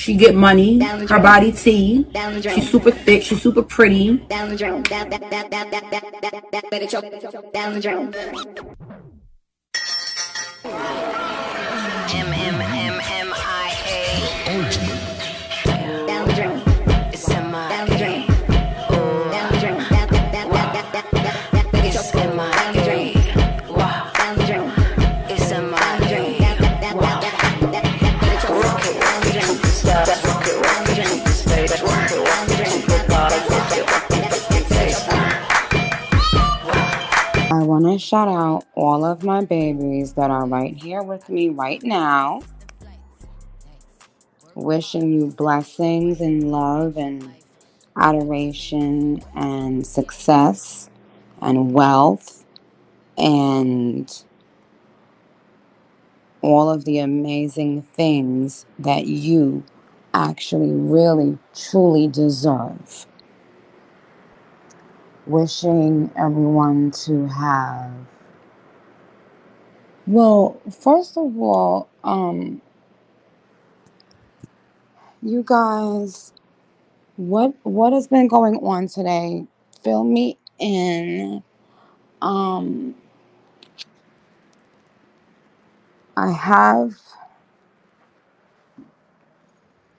She 0.00 0.16
get 0.16 0.34
money. 0.34 0.82
Her 0.82 1.20
body 1.20 1.52
T. 1.52 2.06
She's 2.40 2.70
super 2.70 2.90
thick. 2.90 3.22
She's 3.22 3.42
super 3.42 3.62
pretty. 3.62 4.16
Down 4.28 4.48
the 4.48 4.56
drain. 4.56 4.82
Down, 4.84 5.10
down, 5.10 5.28
down, 5.28 5.50
down, 5.50 5.70
down, 5.70 5.90
down, 5.90 6.02
down, 6.22 6.42
down, 6.50 6.62
better. 6.70 6.86
Down 7.52 7.74
the 7.74 7.80
drain. 7.82 8.10
Shout 37.98 38.28
out 38.28 38.64
all 38.74 39.04
of 39.04 39.22
my 39.24 39.44
babies 39.44 40.14
that 40.14 40.30
are 40.30 40.46
right 40.46 40.76
here 40.76 41.02
with 41.02 41.28
me 41.28 41.48
right 41.48 41.82
now. 41.82 42.42
Wishing 44.54 45.12
you 45.12 45.26
blessings 45.28 46.20
and 46.20 46.50
love 46.50 46.96
and 46.96 47.32
adoration 47.96 49.22
and 49.34 49.86
success 49.86 50.90
and 51.40 51.72
wealth 51.72 52.44
and 53.16 54.22
all 56.42 56.70
of 56.70 56.84
the 56.84 56.98
amazing 56.98 57.82
things 57.82 58.66
that 58.78 59.06
you 59.06 59.62
actually 60.14 60.72
really 60.72 61.38
truly 61.54 62.08
deserve. 62.08 63.06
Wishing 65.30 66.10
everyone 66.16 66.90
to 67.06 67.26
have 67.28 67.92
well, 70.06 70.60
first 70.70 71.16
of 71.18 71.38
all, 71.40 71.88
um, 72.04 72.62
you 75.22 75.42
guys, 75.46 76.32
what 77.16 77.54
what 77.64 77.92
has 77.92 78.08
been 78.08 78.28
going 78.28 78.56
on 78.56 78.88
today? 78.88 79.46
Fill 79.82 80.04
me 80.04 80.38
in. 80.58 81.42
Um, 82.22 82.94
I 86.16 86.32
have, 86.32 86.94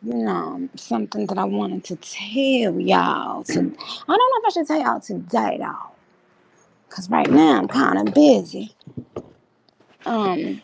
you 0.03 0.15
know, 0.15 0.67
something 0.75 1.27
that 1.27 1.37
I 1.37 1.43
wanted 1.43 1.83
to 1.85 1.95
tell 1.95 2.79
y'all. 2.79 3.43
To, 3.43 3.53
I 3.53 3.59
don't 3.59 3.75
know 4.07 4.07
if 4.07 4.45
I 4.45 4.49
should 4.53 4.67
tell 4.67 4.79
y'all 4.79 4.99
today 4.99 5.57
though, 5.59 5.91
cause 6.89 7.09
right 7.09 7.29
now 7.29 7.59
I'm 7.59 7.67
kind 7.67 8.07
of 8.07 8.13
busy. 8.13 8.75
Um, 10.05 10.61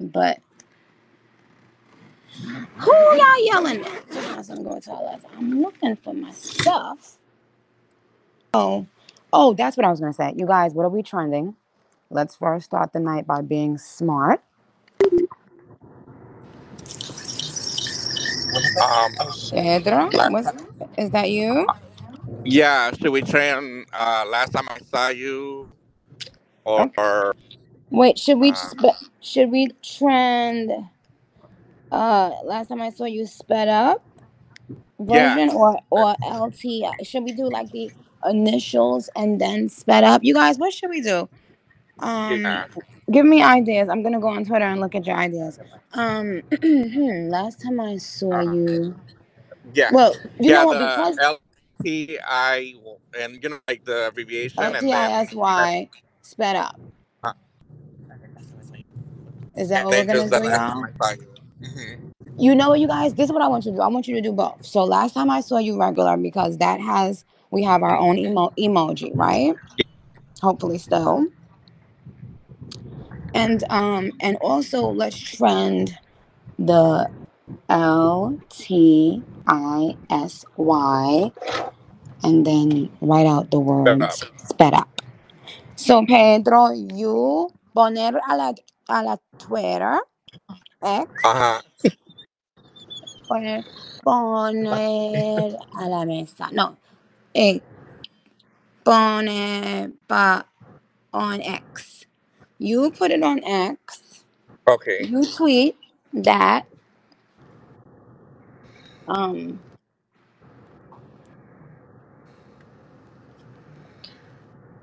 but 0.00 0.40
who 2.78 2.92
y'all 2.92 3.44
yelling 3.44 3.84
at? 3.84 4.10
Just 4.10 4.48
gonna 4.48 4.62
go 4.62 4.80
to 4.80 5.20
I'm 5.36 5.62
looking 5.62 5.96
for 5.96 6.12
my 6.12 6.32
stuff. 6.32 7.16
Oh, 8.54 8.86
oh, 9.32 9.54
that's 9.54 9.76
what 9.76 9.86
I 9.86 9.90
was 9.90 10.00
gonna 10.00 10.12
say. 10.12 10.34
You 10.36 10.46
guys, 10.46 10.74
what 10.74 10.84
are 10.84 10.88
we 10.88 11.02
trending? 11.02 11.54
Let's 12.10 12.34
first 12.34 12.66
start 12.66 12.92
the 12.92 13.00
night 13.00 13.26
by 13.26 13.40
being 13.40 13.78
smart. 13.78 14.42
Um, 18.80 19.14
Pedro, 19.50 20.10
time, 20.10 20.68
is 20.98 21.10
that 21.10 21.30
you? 21.30 21.66
yeah, 22.44 22.90
should 22.92 23.12
we 23.12 23.22
trend 23.22 23.86
uh, 23.92 24.24
last 24.28 24.50
time 24.52 24.68
I 24.68 24.78
saw 24.90 25.08
you 25.08 25.70
or, 26.64 26.84
Okay. 26.84 26.94
or 26.96 27.34
Wait, 27.90 28.18
should 28.18 28.38
we 28.38 28.54
uh, 28.54 28.92
should 29.20 29.50
we 29.50 29.68
trend? 29.82 30.72
Uh, 31.90 32.32
last 32.44 32.68
time 32.68 32.80
I 32.82 32.90
saw 32.90 33.04
you 33.04 33.26
sped 33.26 33.68
up 33.68 34.04
yeah, 35.08 35.38
version 35.38 35.50
or 35.50 35.78
or 35.90 36.16
LT. 36.22 36.84
Should 37.04 37.24
we 37.24 37.32
do 37.32 37.48
like 37.50 37.70
the 37.72 37.92
initials 38.28 39.10
and 39.16 39.40
then 39.40 39.68
sped 39.68 40.04
up? 40.04 40.22
You 40.24 40.34
guys, 40.34 40.58
what 40.58 40.72
should 40.72 40.90
we 40.90 41.00
do? 41.02 41.28
Um, 41.98 42.64
yeah, 42.64 42.66
give 43.10 43.26
me 43.26 43.42
ideas. 43.42 43.88
I'm 43.88 44.02
gonna 44.02 44.20
go 44.20 44.28
on 44.28 44.44
Twitter 44.44 44.64
and 44.66 44.80
look 44.80 44.94
at 44.94 45.06
your 45.06 45.16
ideas. 45.16 45.58
Um, 45.94 46.42
last 47.30 47.62
time 47.62 47.80
I 47.80 47.96
saw 47.98 48.38
uh, 48.38 48.42
you, 48.42 48.96
yeah, 49.74 49.92
well, 49.92 50.20
you 50.40 50.50
yeah. 50.50 50.54
know 50.54 50.66
what? 50.66 50.78
Because 50.78 51.20
LTI 51.20 52.76
and 53.18 53.42
you 53.42 53.48
know 53.50 53.60
like 53.68 53.84
the 53.84 54.08
abbreviation 54.08 54.74
LTISY 54.76 55.90
sped 56.22 56.56
up. 56.56 56.80
uh, 57.24 57.32
Is 59.56 59.70
that 59.70 59.84
what 59.86 59.96
we're 59.96 60.04
gonna 60.04 60.28
do, 60.28 60.42
last 60.44 60.66
time 60.66 60.76
y'all? 60.76 60.84
I 60.84 60.90
saw 61.00 61.12
you. 61.12 61.28
hmm 61.62 61.94
You 62.38 62.54
know 62.54 62.70
what, 62.70 62.80
you 62.80 62.88
guys? 62.88 63.14
This 63.14 63.26
is 63.26 63.32
what 63.32 63.42
I 63.42 63.48
want 63.48 63.64
you 63.66 63.72
to 63.72 63.78
do. 63.78 63.82
I 63.82 63.88
want 63.88 64.08
you 64.08 64.16
to 64.16 64.22
do 64.22 64.32
both. 64.32 64.66
So 64.66 64.84
last 64.84 65.14
time 65.14 65.30
I 65.30 65.40
saw 65.40 65.58
you 65.58 65.78
regular 65.80 66.16
because 66.18 66.58
that 66.58 66.80
has 66.80 67.24
we 67.50 67.62
have 67.64 67.82
our 67.82 67.96
own 67.96 68.18
emo- 68.18 68.52
emoji, 68.58 69.12
right? 69.14 69.54
Hopefully 70.42 70.78
still. 70.78 71.26
And 73.34 73.64
um 73.70 74.12
and 74.20 74.36
also 74.40 74.90
let's 74.90 75.18
trend 75.18 75.98
the 76.58 77.10
L 77.68 78.38
T 78.48 79.22
I 79.46 79.96
S 80.10 80.44
Y 80.56 81.32
and 82.22 82.46
then 82.46 82.90
write 83.00 83.26
out 83.26 83.50
the 83.50 83.58
words 83.58 84.24
sped 84.36 84.74
up. 84.74 84.88
So 85.76 86.04
Pedro, 86.06 86.70
you 86.70 87.50
poner 87.74 88.20
a 88.30 88.36
la 88.36 88.52
a 88.88 89.02
la 89.02 89.16
Twitter 89.38 89.98
X 90.82 91.10
poner 93.28 93.64
poner 94.04 95.56
a 95.80 95.88
la 95.88 96.04
mesa. 96.04 96.48
No, 96.52 96.76
eh, 97.34 97.58
pone 98.84 99.92
pa 100.06 100.44
on 101.12 101.40
X. 101.40 102.06
You 102.62 102.92
put 102.92 103.10
it 103.12 103.22
on 103.24 103.44
X. 103.44 104.24
Okay. 104.68 105.10
You 105.10 105.24
tweet 105.26 105.76
that. 106.14 106.66
Um, 109.08 109.60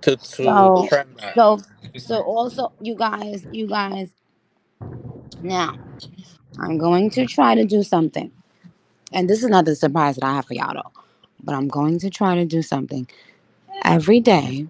To 0.04 0.18
to 0.18 0.88
so 0.88 0.94
so 1.36 1.60
so 1.98 2.22
also 2.22 2.74
you 2.82 2.96
guys, 2.96 3.46
you 3.52 3.68
guys. 3.68 4.10
Now 5.42 5.76
I'm 6.60 6.78
going 6.78 7.10
to 7.12 7.28
try 7.28 7.56
to 7.56 7.66
do 7.66 7.84
something, 7.84 8.32
and 9.14 9.30
this 9.30 9.44
is 9.44 9.50
not 9.50 9.66
the 9.66 9.76
surprise 9.76 10.16
that 10.18 10.26
I 10.26 10.36
have 10.36 10.48
for 10.48 10.56
y'all 10.56 10.74
though. 10.74 11.02
But 11.44 11.56
I'm 11.56 11.68
going 11.70 12.00
to 12.00 12.10
try 12.10 12.36
to 12.36 12.46
do 12.46 12.62
something 12.62 13.08
every 13.86 14.20
day. 14.22 14.68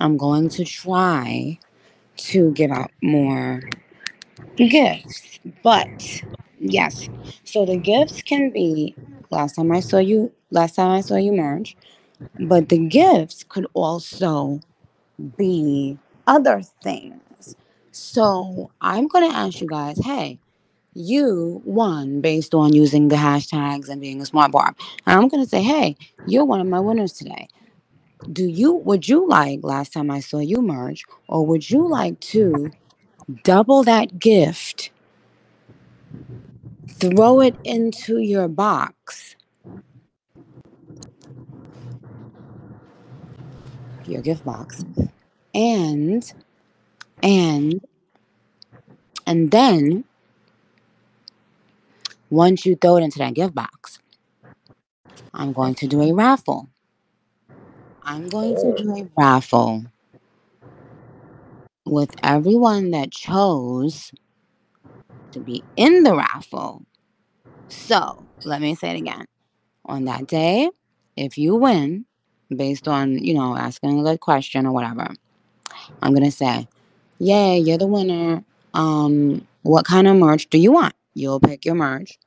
I'm 0.00 0.16
going 0.18 0.50
to 0.50 0.64
try 0.64 1.58
to 2.18 2.52
give 2.52 2.70
out 2.70 2.90
more 3.02 3.62
gifts. 4.56 5.40
But 5.62 6.22
yes, 6.60 7.08
so 7.44 7.64
the 7.66 7.78
gifts 7.78 8.22
can 8.22 8.50
be 8.50 8.96
last 9.30 9.56
time 9.56 9.72
I 9.72 9.80
saw 9.80 9.98
you, 9.98 10.32
last 10.50 10.76
time 10.76 10.90
I 10.90 11.00
saw 11.00 11.16
you 11.16 11.32
merge, 11.32 11.76
but 12.40 12.68
the 12.68 12.78
gifts 12.78 13.44
could 13.44 13.66
also 13.74 14.60
be 15.36 15.98
other 16.26 16.62
things. 16.82 17.56
So 17.92 18.70
I'm 18.80 19.08
going 19.08 19.30
to 19.30 19.36
ask 19.36 19.60
you 19.60 19.68
guys, 19.68 19.98
hey, 20.04 20.38
you 20.94 21.62
won 21.64 22.20
based 22.20 22.54
on 22.54 22.72
using 22.72 23.08
the 23.08 23.16
hashtags 23.16 23.88
and 23.88 24.00
being 24.00 24.20
a 24.20 24.26
smart 24.26 24.52
barb. 24.52 24.76
And 25.06 25.18
I'm 25.18 25.28
going 25.28 25.42
to 25.42 25.48
say, 25.48 25.62
hey, 25.62 25.96
you're 26.24 26.44
one 26.44 26.60
of 26.60 26.66
my 26.66 26.80
winners 26.80 27.12
today. 27.12 27.48
Do 28.32 28.46
you, 28.46 28.74
would 28.74 29.08
you 29.08 29.28
like, 29.28 29.60
last 29.62 29.92
time 29.94 30.10
I 30.10 30.20
saw 30.20 30.40
you 30.40 30.62
merge, 30.62 31.04
or 31.28 31.46
would 31.46 31.70
you 31.70 31.88
like 31.88 32.20
to 32.20 32.72
double 33.44 33.84
that 33.84 34.18
gift, 34.18 34.90
throw 37.00 37.40
it 37.40 37.58
into 37.64 38.18
your 38.18 38.48
box, 38.48 39.36
your 44.06 44.22
gift 44.22 44.44
box, 44.44 44.84
and, 45.54 46.32
and, 47.22 47.80
and 49.26 49.50
then 49.52 50.04
once 52.30 52.66
you 52.66 52.76
throw 52.76 52.96
it 52.98 53.04
into 53.04 53.18
that 53.18 53.34
gift 53.34 53.54
box, 53.54 54.00
I'm 55.34 55.52
going 55.52 55.74
to 55.76 55.88
do 55.88 56.02
a 56.02 56.14
raffle. 56.14 56.68
I'm 58.08 58.30
going 58.30 58.56
to 58.56 58.72
do 58.72 58.90
a 58.96 59.10
raffle 59.20 59.84
with 61.84 62.14
everyone 62.22 62.90
that 62.92 63.12
chose 63.12 64.12
to 65.32 65.40
be 65.40 65.62
in 65.76 66.04
the 66.04 66.16
raffle. 66.16 66.86
So 67.68 68.26
let 68.46 68.62
me 68.62 68.74
say 68.74 68.92
it 68.92 68.96
again. 68.98 69.26
On 69.84 70.06
that 70.06 70.26
day, 70.26 70.70
if 71.16 71.36
you 71.36 71.54
win, 71.54 72.06
based 72.54 72.88
on, 72.88 73.18
you 73.18 73.34
know, 73.34 73.54
asking 73.54 74.00
a 74.00 74.02
good 74.02 74.20
question 74.20 74.64
or 74.64 74.72
whatever, 74.72 75.08
I'm 76.00 76.14
gonna 76.14 76.30
say, 76.30 76.66
Yay, 77.18 77.58
you're 77.58 77.76
the 77.76 77.86
winner. 77.86 78.42
Um, 78.72 79.46
what 79.64 79.84
kind 79.84 80.08
of 80.08 80.16
merch 80.16 80.48
do 80.48 80.56
you 80.56 80.72
want? 80.72 80.94
You'll 81.12 81.40
pick 81.40 81.66
your 81.66 81.74
merch. 81.74 82.18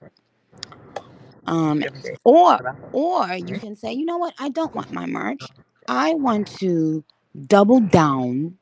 Um, 1.48 1.84
or 2.24 2.60
or 2.92 3.34
you 3.34 3.58
can 3.58 3.76
say, 3.76 3.94
you 3.94 4.06
know 4.06 4.18
what, 4.20 4.36
I 4.38 4.50
don't 4.50 4.76
want 4.76 4.92
my 4.92 5.08
merch. 5.08 5.52
I 5.88 6.16
want 6.16 6.48
to 6.60 7.06
double 7.48 7.82
down. 7.82 8.58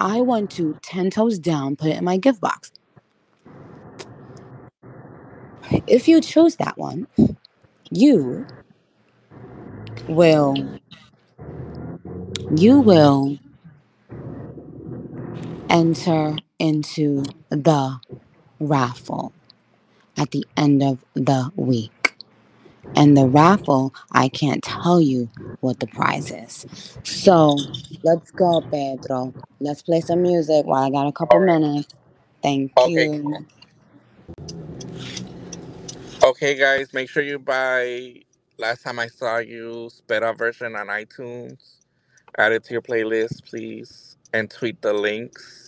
I 0.00 0.22
want 0.22 0.50
to 0.52 0.76
ten 0.82 1.10
toes 1.10 1.38
down, 1.38 1.76
put 1.76 1.88
it 1.90 1.98
in 1.98 2.04
my 2.04 2.18
gift 2.18 2.40
box. 2.40 2.72
If 5.86 6.08
you 6.08 6.20
choose 6.20 6.56
that 6.56 6.78
one, 6.78 7.08
you 7.90 8.46
will 10.08 10.70
you 12.50 12.80
will 12.80 13.38
enter 15.70 16.36
into 16.58 17.34
the 17.50 18.00
raffle 18.60 19.34
at 20.18 20.32
the 20.32 20.46
end 20.56 20.82
of 20.82 21.04
the 21.14 21.50
week. 21.56 21.95
And 22.94 23.16
the 23.16 23.26
raffle, 23.26 23.94
I 24.12 24.28
can't 24.28 24.62
tell 24.62 25.00
you 25.00 25.30
what 25.60 25.80
the 25.80 25.86
prize 25.86 26.30
is. 26.30 26.66
So 27.04 27.66
let's 28.02 28.30
go, 28.32 28.62
Pedro. 28.72 29.34
Let's 29.60 29.82
play 29.82 30.00
some 30.00 30.22
music 30.22 30.66
while 30.66 30.84
I 30.84 30.90
got 30.90 31.06
a 31.08 31.12
couple 31.12 31.40
minutes. 31.40 31.88
Thank 32.42 32.72
Okay, 32.78 33.08
you. 33.08 33.46
Okay, 36.22 36.54
guys, 36.54 36.92
make 36.92 37.08
sure 37.10 37.22
you 37.24 37.38
buy 37.38 38.14
Last 38.58 38.82
Time 38.84 38.98
I 38.98 39.08
Saw 39.08 39.38
You 39.38 39.88
sped 39.90 40.22
up 40.22 40.38
version 40.38 40.76
on 40.76 40.88
iTunes. 40.88 41.76
Add 42.38 42.52
it 42.52 42.64
to 42.64 42.74
your 42.74 42.82
playlist, 42.82 43.44
please. 43.48 44.16
And 44.32 44.50
tweet 44.50 44.82
the 44.82 44.92
links. 44.92 45.65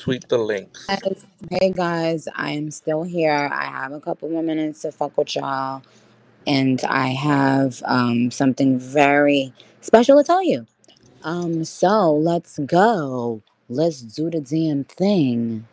Tweet 0.00 0.26
the 0.30 0.38
links. 0.38 0.86
Guys, 0.86 1.26
Hey 1.50 1.72
guys, 1.72 2.26
I 2.34 2.52
am 2.52 2.70
still 2.70 3.02
here. 3.02 3.50
I 3.52 3.66
have 3.66 3.92
a 3.92 4.00
couple 4.00 4.30
more 4.30 4.42
minutes 4.42 4.80
to 4.80 4.92
fuck 4.92 5.18
with 5.18 5.36
y'all. 5.36 5.82
And 6.46 6.82
I 6.84 7.08
have 7.08 7.82
um, 7.84 8.30
something 8.30 8.78
very 8.78 9.52
special 9.82 10.16
to 10.16 10.24
tell 10.24 10.42
you. 10.42 10.66
Um, 11.22 11.64
so 11.64 12.14
let's 12.14 12.58
go. 12.60 13.42
Let's 13.68 14.00
do 14.00 14.30
the 14.30 14.40
damn 14.40 14.84
thing. 14.84 15.66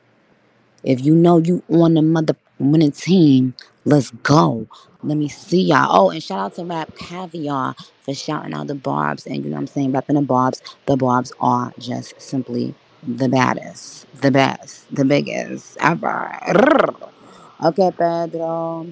If 0.84 1.06
you 1.06 1.16
know 1.16 1.38
you 1.38 1.64
on 1.70 1.94
the 1.94 2.02
mother 2.02 2.36
winning 2.60 2.92
team, 2.92 3.54
let's 3.86 4.12
go. 4.12 4.68
Let 5.04 5.18
me 5.18 5.30
see 5.30 5.62
y'all. 5.62 5.88
Oh, 5.90 6.10
and 6.10 6.22
shout 6.22 6.40
out 6.40 6.56
to 6.56 6.66
Rap 6.66 6.94
Caviar 6.98 7.76
for 8.02 8.14
shouting 8.14 8.54
out 8.54 8.68
the 8.68 8.76
barbs. 8.76 9.26
And 9.26 9.38
you 9.38 9.44
know 9.44 9.56
what 9.56 9.62
I'm 9.62 9.68
saying? 9.68 9.94
Rapping 9.94 10.18
the 10.18 10.22
barbs. 10.22 10.62
The 10.86 10.98
barbs 10.98 11.32
are 11.40 11.72
just 11.80 12.20
simply 12.22 12.76
the 13.04 13.30
baddest, 13.30 14.08
the 14.22 14.32
best, 14.32 14.88
the 14.94 15.06
biggest 15.06 15.78
ever. 15.82 16.40
Okay, 17.64 17.92
Pedro. 17.98 18.88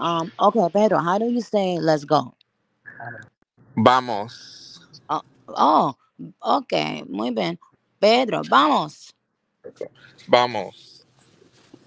Um, 0.00 0.32
okay, 0.40 0.68
Pedro, 0.72 0.98
how 1.00 1.18
do 1.18 1.26
you 1.26 1.40
say 1.42 1.78
let's 1.80 2.04
go? 2.04 2.34
Vamos. 3.76 4.80
Oh, 5.08 5.22
oh 5.48 5.94
okay, 6.42 7.04
muy 7.08 7.30
bien. 7.32 7.58
Pedro, 8.00 8.42
vamos. 8.44 9.12
Vamos. 10.28 11.04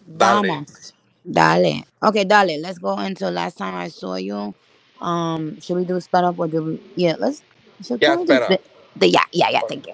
Dale. 0.08 0.42
Vamos. 0.48 0.94
Dale. 1.25 1.86
Okay, 2.04 2.25
dale. 2.25 2.60
Let's 2.62 2.80
go 2.80 3.00
into 3.00 3.30
last 3.31 3.58
time 3.58 3.75
I 3.75 3.90
saw 3.90 4.16
you. 4.16 4.56
Um, 5.02 5.60
should 5.62 5.78
we 5.78 5.86
do 5.86 6.00
sped 6.02 6.24
up 6.25 6.40
or 6.40 6.48
do 6.48 6.64
we? 6.64 6.81
Yeah, 6.96 7.16
let's. 7.19 7.44
Should, 7.84 8.02
Yeah, 8.02 8.16
we 8.18 8.25
do 8.25 8.36
sped 8.36 8.44
up. 8.44 8.58
spe- 8.58 8.66
the 8.96 9.10
yeah, 9.10 9.25
yeah, 9.34 9.50
yeah. 9.52 9.62
Thank 9.68 9.88
you. 9.88 9.94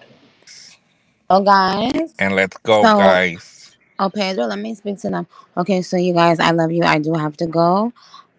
So 1.34 1.42
guys, 1.42 2.14
And 2.20 2.36
let's 2.36 2.56
go, 2.58 2.84
So- 2.84 3.00
guys. 3.00 3.76
oh 3.98 4.08
Pedro, 4.12 4.46
let 4.46 4.60
me 4.60 4.76
speak 4.76 5.00
to 5.00 5.10
them. 5.10 5.26
Okay, 5.58 5.82
so 5.82 5.98
you 5.98 6.14
guys, 6.14 6.40
I 6.40 6.52
love 6.52 6.72
you. 6.72 6.84
I 6.84 7.00
do 7.00 7.12
have 7.16 7.36
to 7.38 7.48
go. 7.48 7.92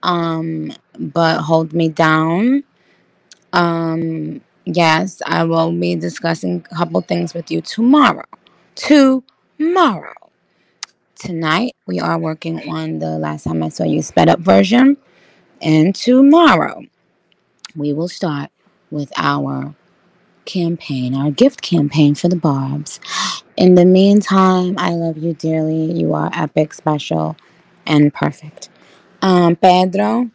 Um, 0.04 0.70
but 0.96 1.40
hold 1.40 1.72
me 1.72 1.88
down. 1.88 2.62
Um, 3.52 4.40
yes, 4.64 5.20
I 5.26 5.42
will 5.42 5.72
be 5.72 5.96
discussing 5.96 6.64
a 6.70 6.76
couple 6.76 7.00
things 7.00 7.34
with 7.34 7.50
you 7.50 7.60
tomorrow. 7.62 8.26
Tomorrow. 8.76 10.14
Tonight 11.16 11.74
we 11.88 11.98
are 11.98 12.16
working 12.16 12.68
on 12.70 13.00
the 13.00 13.18
last 13.18 13.42
time 13.42 13.60
I 13.64 13.70
saw 13.70 13.82
you 13.82 14.02
sped 14.02 14.28
up 14.28 14.38
version. 14.38 14.96
And 15.60 15.96
tomorrow 15.96 16.84
we 17.74 17.92
will 17.92 18.06
start 18.08 18.50
with 18.92 19.12
our 19.16 19.74
campaign, 20.46 21.14
our 21.14 21.30
gift 21.30 21.62
campaign 21.62 22.14
for 22.14 22.28
the 22.28 22.36
Barbs. 22.36 23.00
In 23.56 23.74
the 23.76 23.84
meantime, 23.84 24.76
I 24.78 24.90
love 24.90 25.18
you 25.18 25.34
dearly. 25.34 25.92
You 25.92 26.14
are 26.14 26.30
epic, 26.34 26.74
special, 26.74 27.36
and 27.86 28.12
perfect. 28.14 28.68
Um, 29.22 29.56
Pedro, 29.56 30.30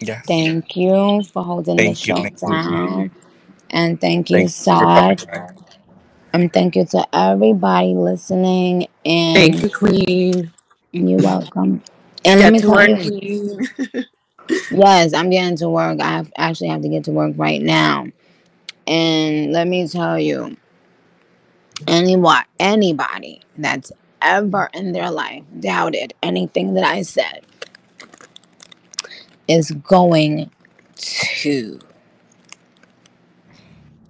Yes. 0.00 0.26
thank 0.26 0.76
you 0.76 1.22
for 1.32 1.44
holding 1.44 1.76
Thank 1.76 1.90
the 1.90 1.94
show 1.94 2.28
thank 2.40 2.66
you. 2.66 2.66
down. 2.66 3.10
And 3.70 4.00
thank 4.00 4.30
you, 4.30 4.48
Thank 4.48 4.50
you 4.58 4.58
Saj. 4.64 5.26
And 6.32 6.52
thank 6.52 6.76
you 6.76 6.84
to 6.86 7.06
everybody 7.16 7.94
listening. 7.94 8.88
And 9.04 9.34
Thank 9.34 9.62
you, 9.62 9.70
Queen. 9.70 10.52
you're 10.92 11.20
welcome. 11.20 11.82
And 12.24 12.40
let 12.40 12.52
me 12.52 12.60
to 12.60 12.68
tell 12.68 12.70
work, 12.70 12.90
you, 12.90 13.12
Queen. 13.12 13.60
yes, 14.70 15.14
I'm 15.14 15.30
getting 15.30 15.56
to 15.58 15.68
work. 15.70 16.00
I 16.00 16.10
have, 16.12 16.32
actually 16.36 16.68
have 16.70 16.82
to 16.82 16.88
get 16.88 17.04
to 17.04 17.12
work 17.12 17.34
right 17.36 17.62
now. 17.62 18.06
And 18.86 19.52
let 19.52 19.66
me 19.66 19.88
tell 19.88 20.18
you, 20.18 20.56
anyone, 21.86 22.44
anybody 22.60 23.40
that's 23.58 23.92
ever 24.22 24.70
in 24.74 24.92
their 24.92 25.10
life 25.10 25.42
doubted 25.60 26.14
anything 26.22 26.74
that 26.74 26.84
I 26.84 27.02
said 27.02 27.42
is 29.48 29.70
going 29.70 30.50
to 30.96 31.78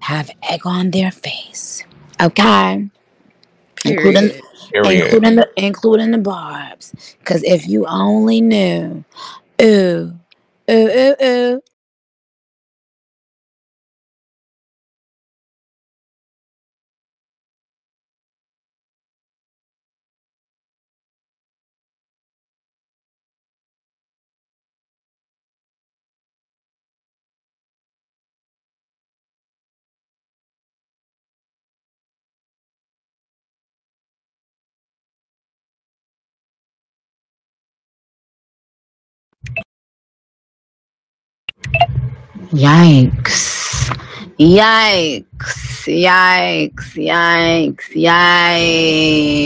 have 0.01 0.31
egg 0.49 0.61
on 0.65 0.91
their 0.91 1.11
face. 1.11 1.85
Okay? 2.21 2.89
Including. 3.85 4.31
Period. 4.71 5.05
including 5.05 5.37
the 5.37 5.49
including 5.57 6.11
the 6.11 6.19
barbs. 6.19 6.93
Cause 7.25 7.43
if 7.45 7.69
you 7.69 7.87
only 7.87 8.41
knew, 8.41 9.05
ooh, 9.63 10.13
ooh, 10.71 10.73
ooh, 10.73 11.15
ooh. 11.23 11.63
Yikes. 42.57 43.93
Yikes. 44.39 45.85
Yikes. 46.07 46.89
Yikes. 46.97 47.89
Yikes. 47.93 49.37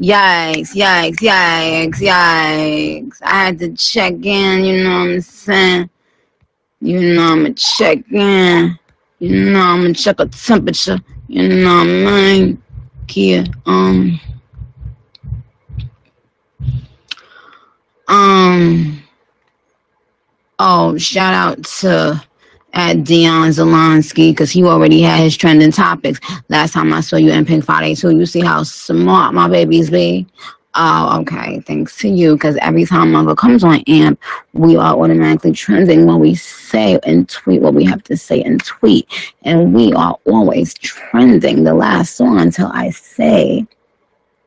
Yikes, 0.00 0.72
yikes, 0.74 1.20
yikes, 1.20 2.00
yikes. 2.00 3.18
I 3.22 3.44
had 3.44 3.58
to 3.58 3.74
check 3.74 4.14
in, 4.24 4.64
you 4.64 4.82
know 4.82 5.00
what 5.00 5.10
I'm 5.10 5.20
saying? 5.20 5.90
You 6.80 7.14
know 7.14 7.32
I'ma 7.32 7.50
check 7.54 8.10
in. 8.10 8.78
You 9.18 9.50
know 9.52 9.60
I'ma 9.60 9.92
check 9.92 10.20
a 10.20 10.26
temperature. 10.26 10.98
You 11.28 11.48
know 11.48 11.76
what 11.76 11.86
I 11.86 11.86
mean? 11.86 12.62
Kia, 13.06 13.44
um. 13.66 14.18
Um. 18.08 19.01
Oh, 20.64 20.96
shout 20.96 21.34
out 21.34 21.64
to 21.80 22.22
at 22.72 23.02
Dion 23.02 23.48
Zelonsky 23.48 24.30
because 24.30 24.52
he 24.52 24.62
already 24.62 25.02
had 25.02 25.18
his 25.18 25.36
trending 25.36 25.72
topics 25.72 26.20
last 26.50 26.72
time 26.72 26.92
I 26.92 27.00
saw 27.00 27.16
you 27.16 27.32
in 27.32 27.44
Pink 27.44 27.64
Friday. 27.64 27.96
So 27.96 28.10
you 28.10 28.24
see 28.26 28.42
how 28.42 28.62
smart 28.62 29.34
my 29.34 29.48
babies 29.48 29.90
be. 29.90 30.24
Oh, 30.76 31.18
okay. 31.22 31.58
Thanks 31.66 31.96
to 31.98 32.08
you, 32.08 32.34
because 32.34 32.56
every 32.58 32.84
time 32.84 33.10
Mother 33.10 33.34
comes 33.34 33.64
on 33.64 33.80
AMP, 33.88 34.20
we 34.52 34.76
are 34.76 34.94
automatically 34.94 35.50
trending 35.50 36.06
when 36.06 36.20
we 36.20 36.36
say 36.36 36.96
and 37.02 37.28
tweet 37.28 37.60
what 37.60 37.74
we 37.74 37.84
have 37.84 38.04
to 38.04 38.16
say 38.16 38.40
and 38.40 38.62
tweet. 38.64 39.08
And 39.42 39.74
we 39.74 39.92
are 39.94 40.16
always 40.26 40.74
trending 40.74 41.64
the 41.64 41.74
last 41.74 42.14
song 42.14 42.38
until 42.38 42.68
I 42.68 42.90
say, 42.90 43.66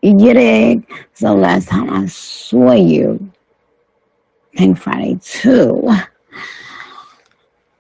you 0.02 0.34
dig? 0.34 0.90
So 1.14 1.36
last 1.36 1.68
time 1.68 1.90
I 1.90 2.06
saw 2.06 2.72
you, 2.72 3.34
Pink 4.56 4.78
Friday 4.78 5.20
2. 5.22 5.90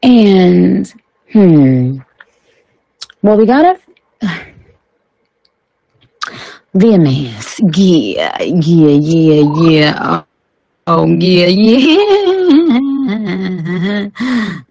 And, 0.03 0.93
hmm. 1.31 1.99
Well, 3.21 3.37
we 3.37 3.45
got 3.45 3.65
it. 3.65 3.81
VMAs. 6.75 7.61
Yeah, 7.75 8.41
yeah, 8.43 8.97
yeah, 8.99 9.43
yeah. 9.69 10.23
Oh, 10.85 11.07
yeah, 11.07 11.47
yeah. 11.47 12.11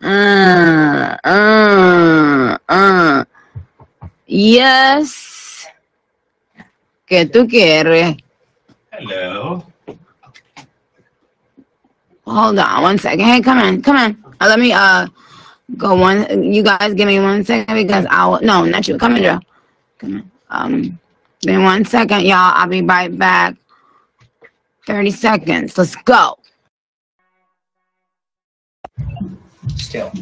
Uh, 0.05 1.17
uh, 1.25 2.59
uh. 2.69 3.25
Yes. 4.27 5.67
¿Qué 7.07 7.27
tú 7.27 7.47
quieres? 7.47 8.17
Hello. 8.91 9.65
Hold 12.27 12.59
on 12.59 12.83
one 12.83 12.99
second. 12.99 13.25
Hey, 13.25 13.41
come 13.41 13.59
in, 13.59 13.83
come 13.83 13.97
in. 13.97 14.25
Uh, 14.41 14.47
let 14.49 14.59
me 14.59 14.73
uh 14.73 15.07
go 15.77 15.95
one. 15.95 16.43
You 16.43 16.63
guys 16.63 16.95
give 16.95 17.07
me 17.07 17.21
one 17.21 17.45
second 17.45 17.75
because 17.75 18.07
I'll. 18.11 18.41
No, 18.41 18.65
not 18.65 18.89
you. 18.89 18.99
Come 18.99 19.17
in, 19.17 19.23
Joe. 19.23 19.41
Come 19.99 20.17
in. 20.17 20.31
Um, 20.51 20.99
give 21.41 21.57
me 21.57 21.63
one 21.63 21.85
second, 21.85 22.23
y'all. 22.23 22.53
I'll 22.55 22.69
be 22.69 22.83
right 22.83 23.17
back. 23.17 23.57
Thirty 24.87 25.11
seconds. 25.11 25.77
Let's 25.77 25.97
go. 25.97 26.39
Still. 29.77 30.13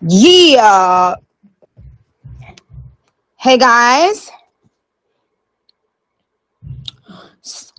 Yeah. 0.00 1.14
Hey 3.36 3.58
guys. 3.58 4.30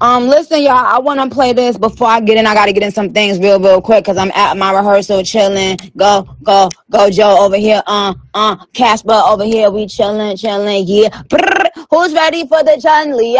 Um, 0.01 0.27
listen, 0.27 0.61
y'all. 0.61 0.73
I 0.73 0.99
want 0.99 1.21
to 1.21 1.33
play 1.33 1.53
this 1.53 1.77
before 1.77 2.07
I 2.07 2.19
get 2.19 2.37
in. 2.37 2.45
I 2.45 2.53
got 2.53 2.65
to 2.65 2.73
get 2.73 2.83
in 2.83 2.91
some 2.91 3.13
things 3.13 3.39
real, 3.39 3.59
real 3.59 3.81
quick 3.81 4.03
because 4.03 4.17
I'm 4.17 4.31
at 4.31 4.57
my 4.57 4.73
rehearsal, 4.73 5.23
chilling. 5.23 5.77
Go, 5.95 6.27
go, 6.43 6.69
go, 6.91 7.09
Joe 7.09 7.37
over 7.39 7.55
here. 7.55 7.81
Uh, 7.87 8.13
uh, 8.33 8.57
Casper 8.73 9.13
over 9.13 9.45
here. 9.45 9.71
We 9.71 9.87
chilling, 9.87 10.35
chilling. 10.35 10.85
Yeah. 10.85 11.09
Brrr. 11.09 11.69
Who's 11.89 12.13
ready 12.13 12.45
for 12.47 12.63
the 12.63 12.77
Chun 12.81 13.15
Li? 13.15 13.33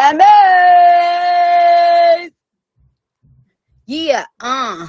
Yeah. 3.86 4.26
Uh. 4.40 4.88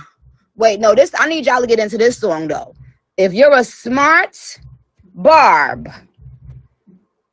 Wait, 0.56 0.80
no. 0.80 0.94
This 0.94 1.12
I 1.18 1.28
need 1.28 1.46
y'all 1.46 1.60
to 1.60 1.66
get 1.66 1.80
into 1.80 1.98
this 1.98 2.18
song 2.18 2.48
though. 2.48 2.74
If 3.16 3.34
you're 3.34 3.56
a 3.56 3.64
smart 3.64 4.60
barb, 5.14 5.88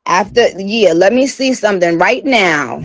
after 0.06 0.48
yeah, 0.58 0.92
let 0.92 1.12
me 1.12 1.26
see 1.28 1.54
something 1.54 1.98
right 1.98 2.24
now. 2.24 2.84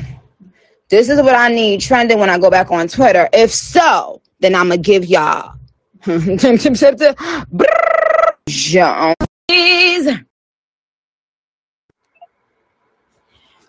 This 0.90 1.10
is 1.10 1.22
what 1.22 1.36
I 1.36 1.50
need 1.50 1.82
trending 1.82 2.18
when 2.20 2.30
I 2.32 2.40
go 2.40 2.50
back 2.50 2.72
on 2.72 2.88
Twitter. 2.88 3.30
If 3.32 3.54
so, 3.54 4.22
then 4.40 4.56
I'm 4.56 4.70
gonna 4.70 4.82
give 4.82 5.06
y'all. 5.06 5.54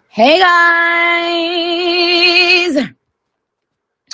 Hey 0.08 0.40
guys. 2.74 2.88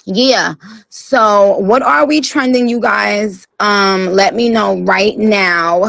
Yeah. 0.04 0.54
So, 0.88 1.58
what 1.58 1.82
are 1.82 2.06
we 2.06 2.20
trending 2.20 2.68
you 2.68 2.80
guys? 2.80 3.46
Um 3.60 4.06
let 4.06 4.34
me 4.34 4.48
know 4.50 4.80
right 4.82 5.16
now. 5.16 5.84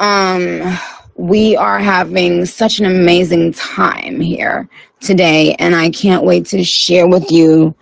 Um 0.00 0.76
we 1.16 1.56
are 1.56 1.78
having 1.78 2.44
such 2.44 2.78
an 2.78 2.86
amazing 2.86 3.52
time 3.52 4.20
here 4.20 4.68
today 5.00 5.54
and 5.58 5.74
I 5.74 5.90
can't 5.90 6.24
wait 6.24 6.46
to 6.46 6.62
share 6.62 7.08
with 7.08 7.30
you 7.30 7.74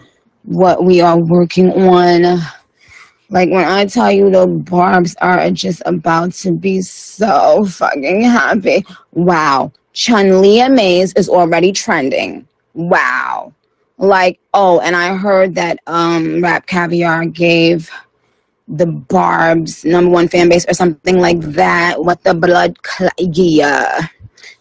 what 0.45 0.85
we 0.85 1.01
are 1.01 1.19
working 1.19 1.71
on. 1.73 2.41
Like 3.31 3.51
when 3.51 3.65
I 3.65 3.87
tell 3.87 4.13
you 4.13 4.31
the 4.31 4.47
barbs 4.47 5.17
are 5.21 5.51
just 5.51 5.83
about 5.85 6.33
to 6.35 6.53
be 6.53 6.81
so 6.83 7.65
fucking 7.65 8.23
happy. 8.23 8.85
Wow. 9.13 9.73
Chun 9.95 10.41
Li 10.41 10.67
Maze 10.69 11.13
is 11.15 11.29
already 11.29 11.73
trending. 11.73 12.47
Wow. 12.75 13.53
Like, 13.99 14.41
oh, 14.53 14.81
and 14.81 14.95
I 14.95 15.17
heard 15.17 15.55
that 15.57 15.79
um 15.87 16.43
Rap 16.43 16.67
Caviar 16.67 17.27
gave 17.27 17.91
the 18.69 18.87
Barb's 18.87 19.85
number 19.85 20.11
one 20.11 20.29
fan 20.29 20.49
base 20.49 20.67
or 20.69 20.75
something 20.75 21.19
like 21.19 21.41
that. 21.41 22.03
What 22.03 22.23
the 22.25 22.35
blood? 22.35 22.77
Cl- 22.87 23.11
yeah, 23.19 24.09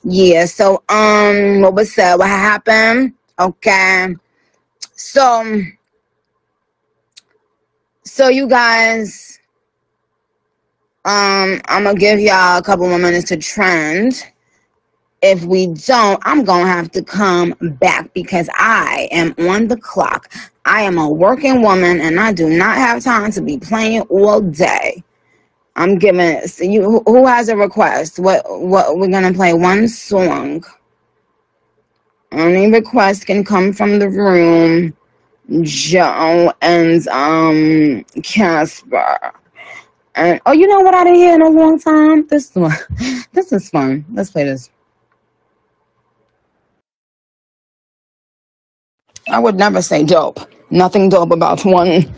yeah. 0.04 0.46
So, 0.46 0.84
um, 0.90 1.62
what 1.62 1.76
was 1.76 1.96
that? 1.96 2.20
What 2.20 2.30
happened? 2.30 3.14
Okay. 3.40 4.16
So, 4.96 5.62
so 8.04 8.30
you 8.30 8.48
guys, 8.48 9.40
um, 11.06 11.62
I'm 11.68 11.84
gonna 11.86 11.96
give 11.96 12.20
y'all 12.20 12.58
a 12.60 12.64
couple 12.64 12.88
more 12.88 13.00
minutes 13.00 13.30
to 13.30 13.38
trend. 13.38 14.26
If 15.24 15.46
we 15.46 15.68
don't, 15.68 16.22
I'm 16.26 16.44
gonna 16.44 16.68
have 16.68 16.92
to 16.92 17.02
come 17.02 17.56
back 17.80 18.14
because 18.14 18.50
I 18.56 19.08
am 19.12 19.34
on 19.50 19.70
the 19.70 19.78
clock. 19.78 20.34
I 20.66 20.82
am 20.82 20.98
a 20.98 21.10
working 21.10 21.62
woman 21.62 22.02
and 22.02 22.20
I 22.20 22.34
do 22.34 22.50
not 22.50 22.76
have 22.76 23.02
time 23.02 23.32
to 23.32 23.42
be 23.42 23.58
playing 23.58 24.02
all 24.04 24.42
day. 24.42 25.02
I'm 25.78 25.98
giving 25.98 26.46
so 26.48 26.66
you 26.66 27.02
who- 27.06 27.26
has 27.26 27.50
a 27.50 27.56
request? 27.56 28.20
What 28.20 28.44
what 28.62 28.98
we're 28.98 29.08
gonna 29.08 29.34
play 29.34 29.54
one 29.54 29.88
song. 29.88 30.66
Any 32.34 32.70
request 32.70 33.26
can 33.26 33.46
come 33.46 33.74
from 33.74 34.00
the 34.00 34.10
room. 34.10 34.94
Joe 35.62 36.54
and 36.62 37.08
um 37.08 38.06
Casper. 38.24 39.32
And 40.16 40.42
oh, 40.46 40.52
you 40.52 40.68
know 40.68 40.82
what 40.82 40.94
I 40.94 41.06
didn't 41.06 41.20
hear 41.20 41.36
in 41.36 41.42
a 41.42 41.50
long 41.50 41.80
time? 41.80 42.28
This 42.28 42.54
one, 42.56 42.76
this 43.34 43.54
is 43.54 43.70
fun. 43.70 44.06
Let's 44.14 44.32
play 44.32 44.44
this. 44.44 44.70
I 49.30 49.40
would 49.40 49.56
never 49.56 49.82
say 49.82 50.04
dope. 50.04 50.40
Nothing 50.70 51.10
dope 51.10 51.32
about 51.32 51.64
one. 51.66 52.14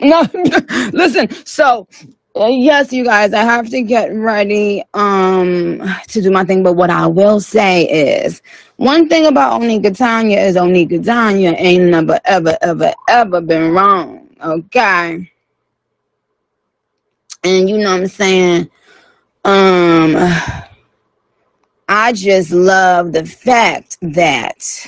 No, 0.00 0.26
listen. 0.92 1.30
So, 1.44 1.86
uh, 2.36 2.46
yes, 2.46 2.92
you 2.92 3.04
guys, 3.04 3.32
I 3.32 3.42
have 3.42 3.68
to 3.70 3.82
get 3.82 4.12
ready 4.14 4.82
um 4.94 5.82
to 6.08 6.22
do 6.22 6.30
my 6.30 6.44
thing. 6.44 6.62
But 6.62 6.74
what 6.74 6.90
I 6.90 7.06
will 7.06 7.40
say 7.40 7.84
is, 7.84 8.42
one 8.76 9.08
thing 9.08 9.26
about 9.26 9.60
Onika 9.60 9.96
Tanya 9.96 10.38
is 10.38 10.56
Onika 10.56 11.04
Tanya 11.04 11.54
ain't 11.58 11.84
never 11.84 12.18
ever 12.24 12.56
ever 12.62 12.92
ever 13.08 13.40
been 13.40 13.72
wrong. 13.72 14.28
Okay, 14.42 15.30
and 17.44 17.70
you 17.70 17.78
know 17.78 17.92
what 17.92 18.00
I'm 18.00 18.08
saying. 18.08 18.70
Um, 19.44 20.16
I 21.88 22.12
just 22.12 22.52
love 22.52 23.12
the 23.12 23.24
fact 23.26 23.98
that 24.02 24.86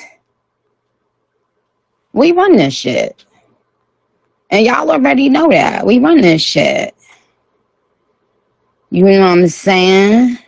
we 2.13 2.33
run 2.33 2.57
this 2.57 2.75
shit. 2.75 3.25
And 4.51 4.67
y'all 4.67 4.91
already 4.91 5.29
know 5.29 5.49
that. 5.49 5.87
We 5.87 5.99
run 5.99 6.21
this 6.21 6.43
shit. 6.43 6.95
You 8.91 9.05
know 9.05 9.21
what 9.21 9.39
I'm 9.39 9.49
saying? 9.49 10.39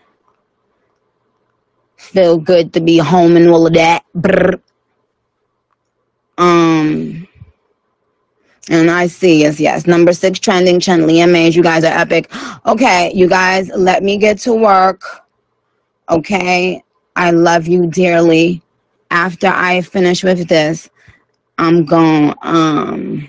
Feel 1.96 2.36
good 2.36 2.74
to 2.74 2.80
be 2.80 2.98
home 2.98 3.36
and 3.36 3.48
all 3.48 3.66
of 3.66 3.72
that. 3.72 4.04
Brr. 4.14 4.60
Um, 6.36 7.26
and 8.68 8.90
I 8.90 9.06
see, 9.06 9.40
yes, 9.40 9.58
yes. 9.58 9.86
Number 9.86 10.12
six 10.12 10.38
trending, 10.38 10.80
Chun 10.80 11.06
Li 11.06 11.20
and 11.20 11.32
Maze. 11.32 11.56
You 11.56 11.62
guys 11.62 11.84
are 11.84 11.98
epic. 11.98 12.30
Okay, 12.66 13.12
you 13.14 13.28
guys, 13.28 13.68
let 13.70 14.02
me 14.02 14.18
get 14.18 14.38
to 14.40 14.52
work. 14.52 15.02
Okay, 16.10 16.82
I 17.16 17.30
love 17.30 17.66
you 17.66 17.86
dearly. 17.86 18.62
After 19.10 19.46
I 19.46 19.80
finish 19.82 20.24
with 20.24 20.48
this, 20.48 20.90
I'm 21.58 21.84
going 21.84 22.34
um 22.42 23.28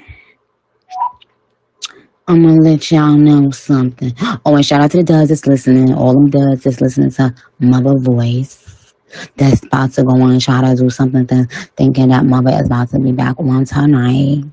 I'm 2.28 2.42
gonna 2.42 2.60
let 2.60 2.90
y'all 2.92 3.16
know 3.16 3.52
something. 3.52 4.12
Oh, 4.46 4.56
and 4.56 4.66
shout 4.66 4.82
out 4.82 4.90
to 4.92 4.98
the 4.98 5.04
duds 5.04 5.30
that's 5.30 5.46
listening, 5.46 5.94
all 5.94 6.14
them 6.14 6.32
duds 6.32 6.64
that's 6.64 6.82
listening 6.82 7.12
to 7.12 7.36
Mother 7.60 7.98
Voice. 8.00 8.94
That's 9.38 9.64
about 9.64 9.94
to 9.94 10.04
go 10.04 10.14
on 10.14 10.32
and 10.32 10.42
try 10.42 10.62
to 10.62 10.76
do 10.76 10.90
something, 10.90 11.28
th- 11.28 11.48
thinking 11.78 12.10
that 12.10 12.26
Mother 12.26 12.50
is 12.52 12.66
about 12.66 12.90
to 12.90 13.00
be 13.00 13.12
back 13.12 13.40
on 13.40 13.64
tonight. 13.66 14.44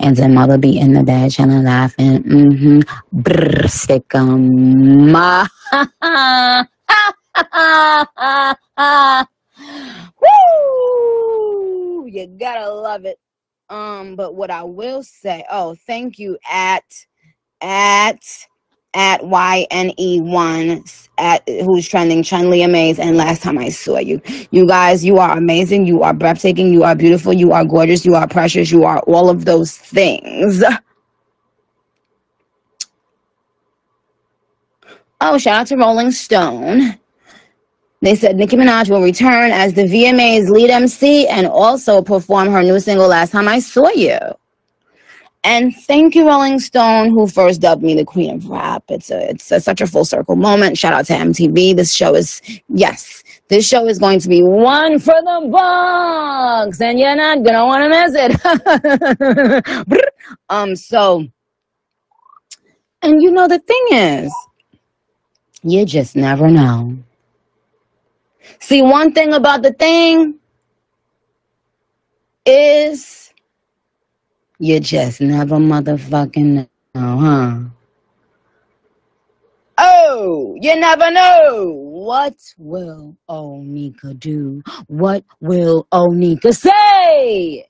And 0.00 0.16
then 0.16 0.34
Mother 0.34 0.56
be 0.56 0.78
in 0.78 0.94
the 0.94 1.02
bed 1.04 1.30
chilling, 1.30 1.64
laughing. 1.64 2.22
Mm-hmm. 2.24 2.80
Brr, 3.12 3.68
stick 3.68 4.10
'em. 4.14 5.14
Woo! 12.10 13.12
Um, 13.70 14.16
but 14.16 14.34
what 14.34 14.50
I 14.50 14.62
will 14.62 15.02
say, 15.02 15.44
oh, 15.50 15.76
thank 15.86 16.18
you 16.18 16.38
at 16.50 16.84
at 17.60 18.22
at 18.94 19.20
YNE1 19.20 21.08
at 21.18 21.46
who's 21.46 21.86
trending 21.86 22.22
Chun 22.22 22.48
Li 22.50 22.62
Amaze 22.62 22.98
and 22.98 23.16
last 23.16 23.42
time 23.42 23.58
I 23.58 23.68
saw 23.68 23.98
you. 23.98 24.22
You 24.50 24.66
guys, 24.66 25.04
you 25.04 25.18
are 25.18 25.36
amazing, 25.36 25.84
you 25.86 26.02
are 26.02 26.14
breathtaking, 26.14 26.72
you 26.72 26.82
are 26.84 26.94
beautiful, 26.94 27.34
you 27.34 27.52
are 27.52 27.64
gorgeous, 27.64 28.06
you 28.06 28.14
are 28.14 28.26
precious, 28.26 28.70
you 28.70 28.84
are 28.84 29.00
all 29.00 29.28
of 29.28 29.44
those 29.44 29.76
things. 29.76 30.64
Oh, 35.20 35.36
shout 35.36 35.60
out 35.60 35.66
to 35.66 35.76
Rolling 35.76 36.12
Stone. 36.12 36.98
They 38.00 38.14
said 38.14 38.36
Nicki 38.36 38.56
Minaj 38.56 38.90
will 38.90 39.02
return 39.02 39.50
as 39.50 39.74
the 39.74 39.82
VMA's 39.82 40.48
lead 40.48 40.70
MC 40.70 41.26
and 41.26 41.46
also 41.46 42.00
perform 42.00 42.48
her 42.48 42.62
new 42.62 42.78
single 42.78 43.08
Last 43.08 43.32
Time 43.32 43.48
I 43.48 43.58
Saw 43.58 43.88
You. 43.90 44.18
And 45.44 45.74
thank 45.74 46.14
you, 46.14 46.26
Rolling 46.26 46.60
Stone, 46.60 47.10
who 47.10 47.26
first 47.26 47.60
dubbed 47.60 47.82
me 47.82 47.94
the 47.94 48.04
Queen 48.04 48.36
of 48.36 48.48
Rap. 48.48 48.84
It's 48.88 49.10
a, 49.10 49.30
it's 49.30 49.50
a, 49.50 49.60
such 49.60 49.80
a 49.80 49.86
full 49.86 50.04
circle 50.04 50.36
moment. 50.36 50.76
Shout 50.76 50.92
out 50.92 51.06
to 51.06 51.14
MTV. 51.14 51.74
This 51.76 51.94
show 51.94 52.14
is 52.14 52.42
yes, 52.68 53.22
this 53.48 53.66
show 53.66 53.86
is 53.86 53.98
going 53.98 54.20
to 54.20 54.28
be 54.28 54.42
one 54.42 54.98
for 54.98 55.14
the 55.14 55.48
books, 55.50 56.80
and 56.80 56.98
you're 56.98 57.16
not 57.16 57.42
gonna 57.42 57.66
want 57.66 57.82
to 57.82 57.88
miss 57.88 58.12
it. 59.64 60.04
um, 60.50 60.76
so, 60.76 61.26
and 63.02 63.22
you 63.22 63.30
know 63.30 63.48
the 63.48 63.60
thing 63.60 63.86
is, 63.92 64.32
you 65.62 65.86
just 65.86 66.14
never 66.14 66.48
know. 66.48 66.98
See, 68.68 68.82
one 68.82 69.12
thing 69.12 69.32
about 69.32 69.62
the 69.62 69.72
thing 69.72 70.34
is 72.44 73.32
you 74.58 74.78
just 74.78 75.22
never 75.22 75.56
motherfucking 75.56 76.68
know, 76.94 77.16
huh? 77.16 77.60
Oh, 79.78 80.54
you 80.60 80.78
never 80.78 81.10
know. 81.10 81.72
What 81.72 82.34
will 82.58 83.16
Onika 83.30 84.12
do? 84.18 84.62
What 84.88 85.24
will 85.40 85.88
Onika 85.90 86.54
say? 86.54 87.66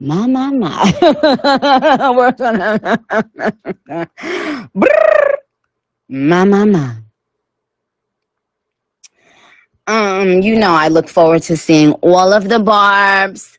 My, 0.00 0.26
my, 0.26 0.50
my. 0.50 2.12
We're 2.16 2.32
gonna. 2.32 2.98
My, 6.08 6.44
my, 6.44 6.64
my. 6.64 6.96
Um, 9.90 10.40
you 10.40 10.56
know, 10.56 10.70
I 10.70 10.86
look 10.86 11.08
forward 11.08 11.42
to 11.42 11.56
seeing 11.56 11.94
all 11.94 12.32
of 12.32 12.48
the 12.48 12.60
barbs 12.60 13.58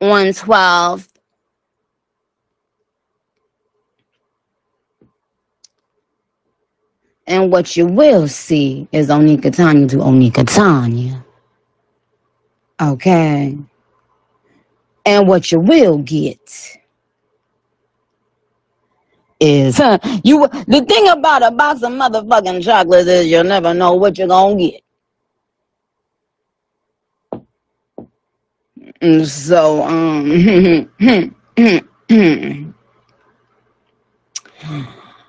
on 0.00 0.32
12. 0.32 1.08
And 7.28 7.52
what 7.52 7.76
you 7.76 7.86
will 7.86 8.26
see 8.26 8.88
is 8.90 9.08
Onika 9.08 9.54
Tanya 9.54 9.86
to 9.86 9.98
Onika 9.98 10.52
Tanya. 10.52 11.24
Okay. 12.80 13.56
And 15.06 15.28
what 15.28 15.52
you 15.52 15.60
will 15.60 15.98
get 15.98 16.76
is 19.42 19.76
huh, 19.78 19.98
you 20.22 20.46
the 20.68 20.84
thing 20.88 21.08
about 21.08 21.42
a 21.42 21.50
box 21.50 21.82
of 21.82 21.90
motherfucking 21.92 22.62
chocolates 22.62 23.08
is 23.08 23.26
you'll 23.26 23.42
never 23.42 23.74
know 23.74 23.94
what 23.94 24.16
you're 24.16 24.28
gonna 24.28 24.56
get. 24.56 24.82
So 29.26 29.82
um 29.82 30.26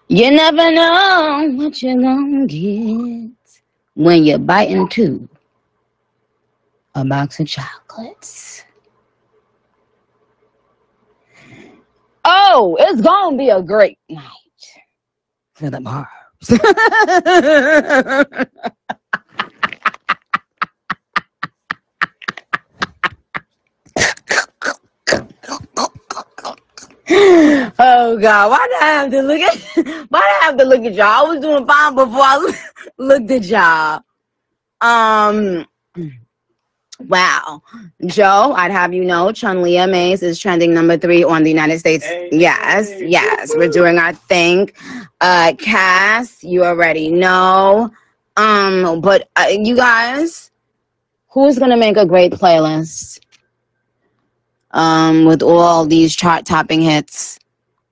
you 0.08 0.32
never 0.32 0.72
know 0.72 1.50
what 1.56 1.82
you're 1.82 2.02
gonna 2.02 2.46
get 2.46 3.32
when 3.96 4.24
you're 4.24 4.38
biting 4.38 4.82
into 4.82 5.28
a 6.94 7.04
box 7.04 7.40
of 7.40 7.48
chocolates. 7.48 8.64
Oh, 12.26 12.78
it's 12.80 13.02
gonna 13.02 13.38
be 13.38 13.50
a 13.50 13.62
great 13.62 13.98
night 14.10 14.24
for 15.54 15.70
the 15.70 15.82
barbs. 15.82 16.10
oh 27.80 28.18
God, 28.18 28.50
why 28.50 28.68
did 28.68 28.82
I 28.82 28.90
have 28.94 29.12
to 29.12 29.22
look 29.22 29.42
at 29.42 29.56
why 30.10 30.20
did 30.22 30.32
I 30.32 30.40
have 30.44 30.58
to 30.58 30.64
look 30.64 30.84
at 30.86 30.94
y'all? 30.94 31.06
I 31.06 31.22
was 31.24 31.42
doing 31.42 31.68
fine 31.68 31.96
before 31.96 32.22
I 32.22 32.54
looked 32.98 33.32
at 33.32 33.44
y'all. 33.44 34.02
Um 34.80 35.66
Wow. 37.08 37.62
Joe, 38.06 38.54
I'd 38.56 38.72
have 38.72 38.94
you 38.94 39.04
know, 39.04 39.32
Chun 39.32 39.62
Li 39.62 39.86
Mays 39.86 40.24
is 40.24 40.40
trending 40.40 40.74
number 40.74 40.98
three 40.98 41.24
on 41.24 41.44
the 41.44 41.50
United 41.50 41.80
States. 41.80 42.06
Hey, 42.06 42.30
yes, 42.32 42.90
hey, 42.90 43.08
yes. 43.08 43.54
woo, 43.54 43.60
We're 43.60 43.70
doing 43.70 43.98
our 43.98 44.14
thing. 44.14 44.72
Uh 45.22 45.54
Cass, 45.60 46.44
you 46.44 46.64
already 46.64 47.12
know. 47.12 47.92
Um, 48.36 49.02
but 49.02 49.30
uh, 49.36 49.48
you 49.50 49.76
guys, 49.76 50.52
who's 51.30 51.60
gonna 51.60 51.78
make 51.78 51.98
a 51.98 52.06
great 52.06 52.32
playlist? 52.34 53.20
Um, 54.72 55.26
with 55.26 55.44
all 55.44 55.86
these 55.86 56.16
chart 56.16 56.46
topping 56.46 56.82
hits 56.82 57.38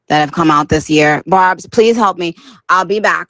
that 0.07 0.19
have 0.19 0.31
come 0.31 0.49
out 0.49 0.67
this 0.67 0.89
year. 0.89 1.21
Barb's, 1.27 1.67
please 1.67 1.95
help 1.95 2.17
me. 2.17 2.35
I'll 2.69 2.85
be 2.85 2.99
back. 2.99 3.29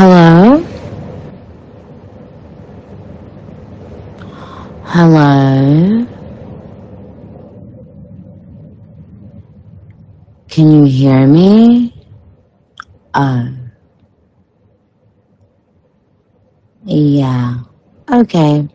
Hello? 0.00 0.56
Hello? 4.86 6.06
Can 10.48 10.70
you 10.72 10.84
hear 10.84 11.26
me? 11.26 11.92
Oh. 13.12 13.54
Yeah. 16.86 17.58
Okay. 18.10 18.66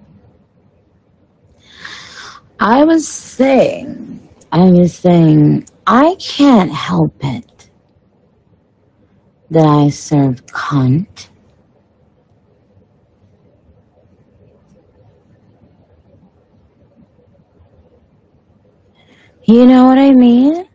I 2.60 2.84
was 2.84 3.08
saying, 3.08 4.30
I 4.52 4.66
was 4.66 4.94
saying, 4.94 5.68
I 5.88 6.16
can't 6.20 6.72
help 6.72 7.16
it 7.24 7.55
that 9.52 9.66
I 9.66 9.90
serve 9.90 10.46
cunt. 10.48 11.30
You 19.44 19.66
know 19.68 19.86
what 19.86 20.00
I 20.00 20.12
mean? 20.12 20.68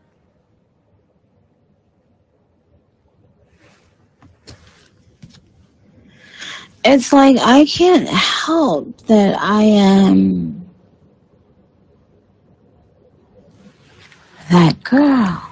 It's 6.85 7.13
like 7.13 7.37
I 7.39 7.67
can't 7.67 8.09
help 8.09 8.97
that 9.07 9.37
I 9.39 9.63
am 9.63 10.71
that 14.51 14.83
girl. 14.83 15.50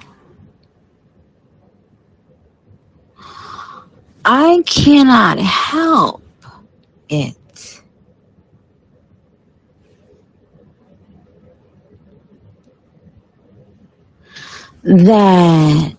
I 4.25 4.63
cannot 4.65 5.39
help 5.39 6.23
it. 7.09 7.35
That 14.83 15.97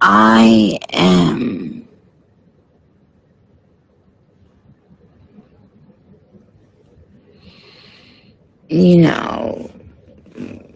I 0.00 0.78
am 0.92 1.88
you 8.68 8.98
know, 8.98 9.70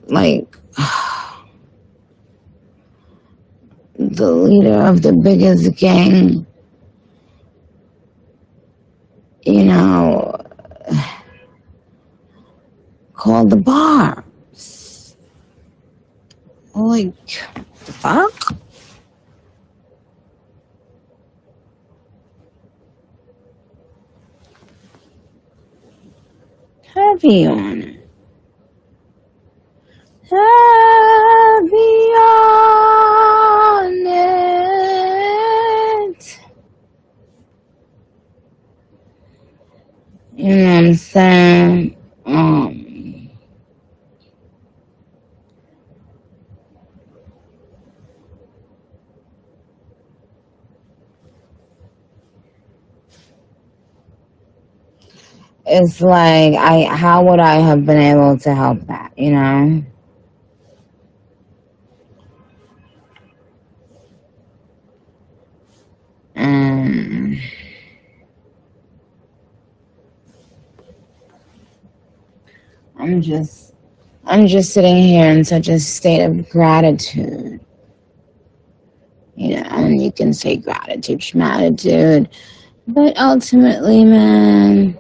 like 0.09 0.57
the 3.98 4.30
leader 4.30 4.80
of 4.82 5.02
the 5.02 5.12
biggest 5.12 5.74
gang, 5.76 6.46
you 9.42 9.64
know, 9.64 10.37
called 13.14 13.50
the 13.50 13.56
Barbs. 13.56 15.16
Like, 16.74 17.14
the 17.84 17.92
fuck? 17.92 18.54
Heavy 26.94 27.46
on 27.46 27.82
it. 27.82 28.08
Heavy 30.30 30.37
on 32.20 34.06
it. 34.06 36.40
You 40.37 40.56
know 40.56 40.74
what 40.74 40.84
I'm 40.87 40.94
saying? 40.94 41.96
Um, 42.26 43.30
it's 55.79 56.01
like 56.01 56.55
I 56.55 56.85
how 56.85 57.25
would 57.25 57.41
I 57.41 57.57
have 57.57 57.87
been 57.87 58.01
able 58.01 58.38
to 58.41 58.55
help 58.55 58.81
that, 58.88 59.12
you 59.19 59.33
know? 59.33 59.85
Um, 66.37 67.41
I'm 72.99 73.23
just 73.23 73.75
I'm 74.25 74.47
just 74.47 74.75
sitting 74.75 74.97
here 74.97 75.31
in 75.31 75.45
such 75.45 75.69
a 75.69 75.81
state 75.81 76.25
of 76.25 76.49
gratitude. 76.51 77.61
You 79.37 79.57
know, 79.57 79.69
and 79.71 80.03
you 80.03 80.12
can 80.12 80.35
say 80.35 80.57
gratitude, 80.57 81.25
gratitude, 81.33 82.29
but 82.88 83.17
ultimately, 83.19 84.05
man, 84.05 84.97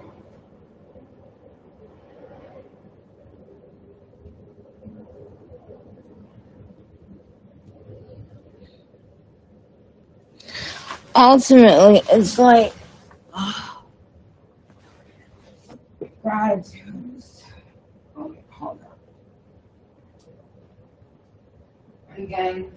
ultimately, 11.16 12.02
it's 12.12 12.38
like. 12.38 12.74
Oh, 18.16 18.34
hold 18.50 18.80
on. 18.82 19.06
Again. 22.22 22.70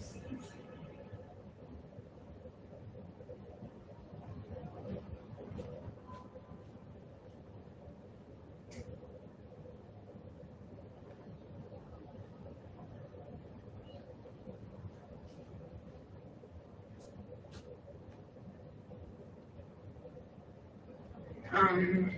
Um, 21.54 22.12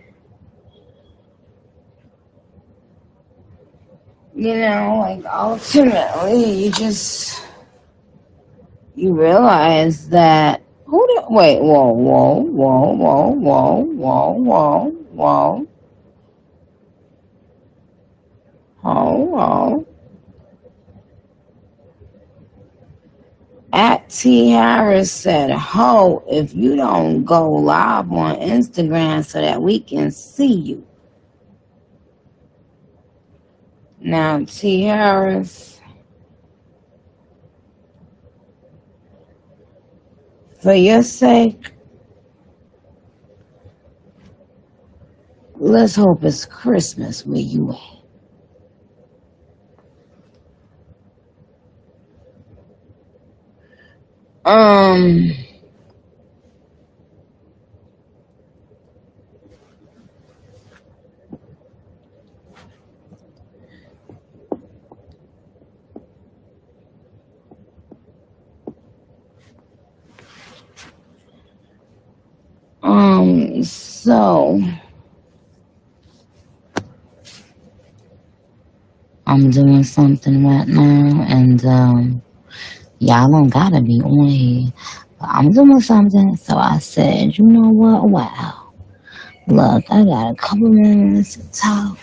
you 4.44 4.56
know, 4.60 4.98
like 5.00 5.26
ultimately, 5.26 6.66
you 6.66 6.72
just 6.72 7.42
you 8.94 9.14
realize 9.14 10.10
that 10.10 10.62
who 10.86 11.08
wait? 11.30 11.62
Whoa, 11.62 11.94
whoa, 11.94 12.34
whoa, 12.42 12.94
whoa, 12.94 13.30
whoa, 13.32 13.92
whoa, 13.94 14.32
whoa, 14.34 14.90
whoa, 15.14 15.68
whoa, 18.82 19.16
whoa. 19.16 19.88
At 23.72 24.10
T 24.10 24.50
Harris 24.50 25.10
said, 25.10 25.52
Ho, 25.52 26.22
if 26.30 26.54
you 26.54 26.76
don't 26.76 27.24
go 27.24 27.50
live 27.50 28.12
on 28.12 28.36
Instagram 28.36 29.24
so 29.26 29.40
that 29.40 29.62
we 29.62 29.80
can 29.80 30.12
see 30.12 30.54
you. 30.54 30.86
Now, 34.06 34.46
Harris, 34.84 35.80
for 40.62 40.74
your 40.74 41.04
sake, 41.04 41.72
let's 45.56 45.96
hope 45.96 46.22
it's 46.26 46.44
Christmas 46.46 47.26
where 47.26 47.40
you 47.40 47.72
at. 47.72 47.78
Um, 54.46 55.32
um, 72.84 73.64
so 73.64 74.62
I'm 79.26 79.50
doing 79.52 79.84
something 79.84 80.46
right 80.46 80.68
now, 80.68 81.26
and 81.30 81.66
um, 81.66 82.22
y'all 83.00 83.32
don't 83.32 83.50
gotta 83.50 83.82
be 83.82 84.02
on 84.02 84.28
here, 84.28 84.74
but 85.20 85.30
I'm 85.30 85.52
doing 85.52 85.80
something. 85.80 86.36
So 86.36 86.58
I 86.58 86.80
said, 86.80 87.38
you 87.38 87.46
know 87.46 87.70
what? 87.70 88.10
Wow, 88.10 88.74
look, 89.48 89.86
I 89.90 90.04
got 90.04 90.32
a 90.32 90.36
couple 90.36 90.70
minutes 90.70 91.38
to 91.38 91.52
talk. 91.52 91.98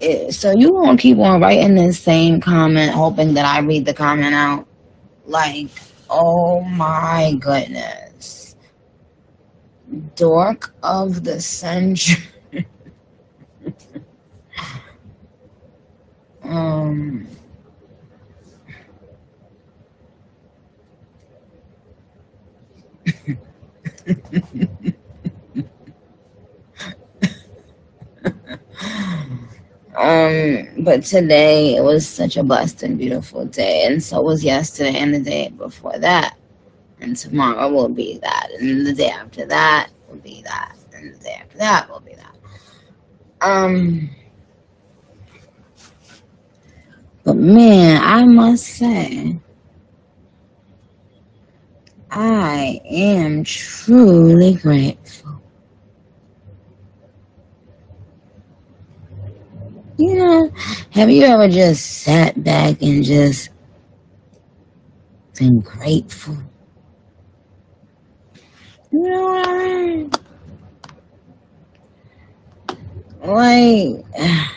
Eh, 0.00 0.30
So 0.30 0.52
you 0.56 0.70
gonna 0.72 0.98
keep 0.98 1.18
on 1.18 1.40
writing 1.40 1.74
this 1.76 2.00
same 2.00 2.40
comment, 2.40 2.92
hoping 2.92 3.34
that 3.34 3.46
I 3.46 3.60
read 3.60 3.86
the 3.86 3.94
comment 3.94 4.34
out? 4.34 4.66
Like, 5.26 5.68
oh 6.12 6.60
my 6.60 7.34
goodness, 7.40 8.54
dork 10.16 10.74
of 10.82 11.24
the 11.24 11.40
century. 11.40 12.22
um. 16.44 17.26
Um, 29.96 30.68
but 30.78 31.04
today 31.04 31.76
it 31.76 31.82
was 31.82 32.08
such 32.08 32.38
a 32.38 32.42
blessed 32.42 32.82
and 32.82 32.96
beautiful 32.96 33.44
day, 33.44 33.84
and 33.86 34.02
so 34.02 34.22
was 34.22 34.42
yesterday 34.42 34.96
and 34.96 35.14
the 35.14 35.20
day 35.20 35.50
before 35.50 35.98
that, 35.98 36.36
and 37.00 37.14
tomorrow 37.14 37.68
will 37.70 37.90
be 37.90 38.18
that, 38.22 38.48
and 38.58 38.86
the 38.86 38.94
day 38.94 39.10
after 39.10 39.44
that 39.46 39.90
will 40.08 40.16
be 40.16 40.42
that, 40.44 40.76
and 40.94 41.12
the 41.14 41.18
day 41.18 41.36
after 41.40 41.58
that 41.58 41.90
will 41.90 42.00
be 42.00 42.14
that. 42.14 42.36
Um, 43.42 44.08
but 47.24 47.36
man, 47.36 48.00
I 48.02 48.24
must 48.24 48.64
say, 48.64 49.38
I 52.10 52.80
am 52.86 53.44
truly 53.44 54.54
grateful. 54.54 55.21
You 60.02 60.14
know, 60.16 60.50
have 60.90 61.10
you 61.10 61.22
ever 61.22 61.46
just 61.46 62.02
sat 62.02 62.42
back 62.42 62.82
and 62.82 63.04
just 63.04 63.50
been 65.38 65.60
grateful? 65.60 66.36
You 68.90 69.00
know 69.00 69.22
what 69.22 69.48
I 69.48 69.86
mean? 69.86 70.10
Like, 73.22 74.50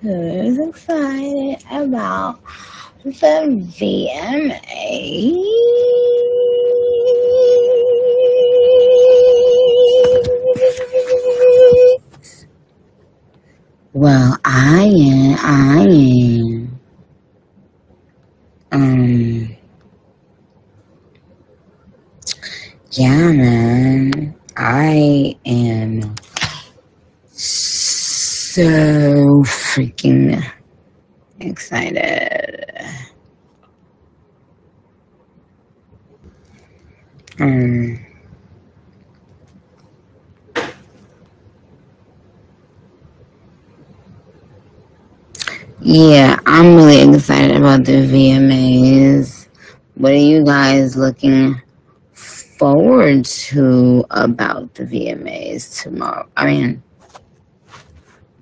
Who's 0.00 0.58
excited 0.58 1.62
about 1.70 2.40
the 3.04 3.10
VMAs? 3.12 4.56
Well, 13.92 14.38
I 14.46 14.84
am. 14.86 15.36
I 15.42 15.82
am. 15.82 16.80
Um. 18.72 19.23
Yeah, 22.96 23.32
man. 23.32 24.34
I 24.56 25.36
am 25.44 26.14
so 27.32 28.62
freaking 29.42 30.40
excited. 31.40 32.66
Um. 37.40 37.98
Yeah, 45.80 46.38
I'm 46.46 46.76
really 46.76 47.14
excited 47.16 47.56
about 47.56 47.84
the 47.84 47.92
VMAs. 48.06 49.48
What 49.96 50.12
are 50.12 50.16
you 50.16 50.44
guys 50.44 50.96
looking 50.96 51.60
forward 52.58 53.24
to 53.24 54.04
about 54.10 54.74
the 54.74 54.84
VMAs 54.84 55.82
tomorrow? 55.82 56.28
I 56.36 56.46
mean, 56.46 56.82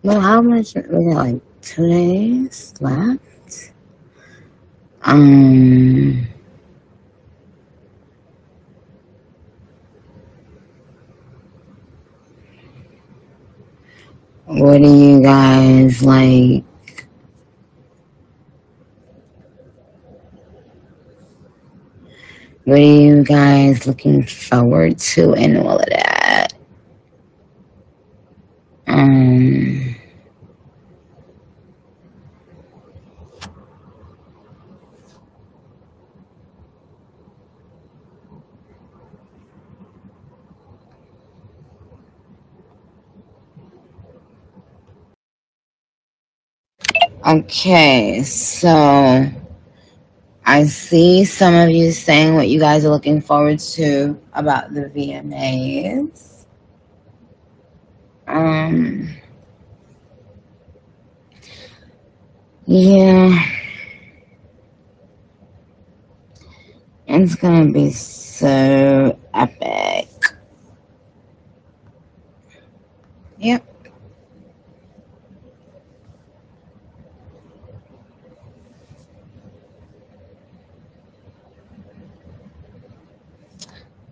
well, 0.03 0.20
how 0.20 0.42
much? 0.42 0.75
We 0.75 1.14
like 1.14 1.40
two 1.61 1.88
days 1.88 2.75
left. 2.81 3.72
Um, 5.03 6.27
what 14.46 14.79
do 14.79 14.88
you 14.88 15.22
guys 15.22 16.03
like? 16.03 16.64
What 22.64 22.79
are 22.79 22.83
you 22.83 23.25
guys 23.25 23.87
looking 23.87 24.25
forward 24.25 24.98
to 24.98 25.33
in 25.35 25.57
all 25.57 25.79
of 25.79 25.87
that? 25.87 26.53
Um, 28.87 29.96
okay, 47.27 48.22
so 48.22 49.31
I 50.44 50.64
see 50.64 51.24
some 51.24 51.55
of 51.55 51.70
you 51.70 51.92
saying 51.92 52.35
what 52.35 52.48
you 52.48 52.59
guys 52.59 52.85
are 52.85 52.90
looking 52.90 53.20
forward 53.20 53.61
to 53.61 54.20
about 54.33 54.74
the 54.74 54.83
VMAs. 54.87 56.46
Um, 58.26 59.09
yeah, 62.66 63.38
it's 67.07 67.37
gonna 67.37 67.70
be 67.70 67.90
so 67.92 69.18
epic. 69.35 70.09
Yep. 73.38 73.71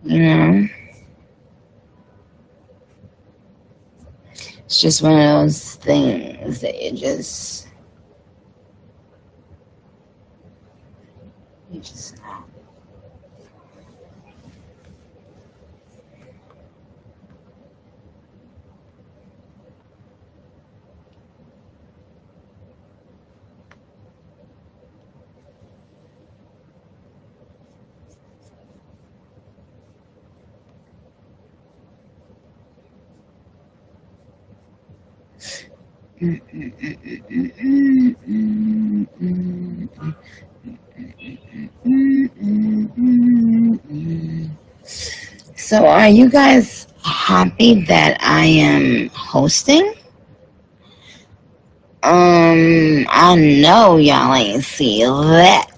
You 0.04 0.18
know, 0.22 0.68
it's 4.64 4.80
just 4.80 5.02
one 5.02 5.12
of 5.12 5.18
those 5.18 5.74
things 5.76 6.60
that 6.60 6.80
you 6.80 6.92
just, 6.92 7.68
you 11.70 11.80
just 11.80 12.16
know. 12.18 12.44
So, 45.70 45.86
are 45.86 46.08
you 46.08 46.28
guys 46.28 46.88
happy 47.04 47.82
that 47.84 48.18
I 48.20 48.44
am 48.44 49.08
hosting? 49.10 49.94
Um, 52.02 53.06
I 53.08 53.36
know 53.36 53.96
y'all 53.96 54.34
ain't 54.34 54.64
see 54.64 55.04
that 55.04 55.70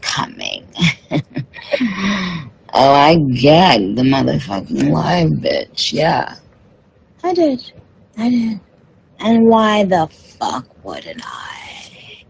coming. 0.00 0.64
oh, 1.10 2.92
I 2.92 3.16
gagged 3.16 3.96
the 3.96 4.02
motherfucking 4.02 4.92
live 4.92 5.30
bitch. 5.30 5.92
Yeah, 5.92 6.36
I 7.24 7.34
did. 7.34 7.72
I 8.16 8.30
did. 8.30 8.60
And 9.18 9.48
why 9.48 9.82
the 9.82 10.06
fuck 10.06 10.68
wouldn't 10.84 11.22
I? 11.24 11.80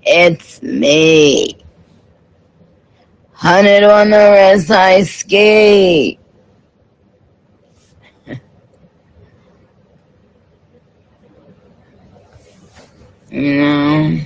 It's 0.00 0.62
me. 0.62 1.58
Hundred 3.32 3.82
on 3.82 4.08
the 4.08 4.16
rest 4.16 4.70
I 4.70 5.02
ski. 5.02 6.18
Know? 13.36 14.18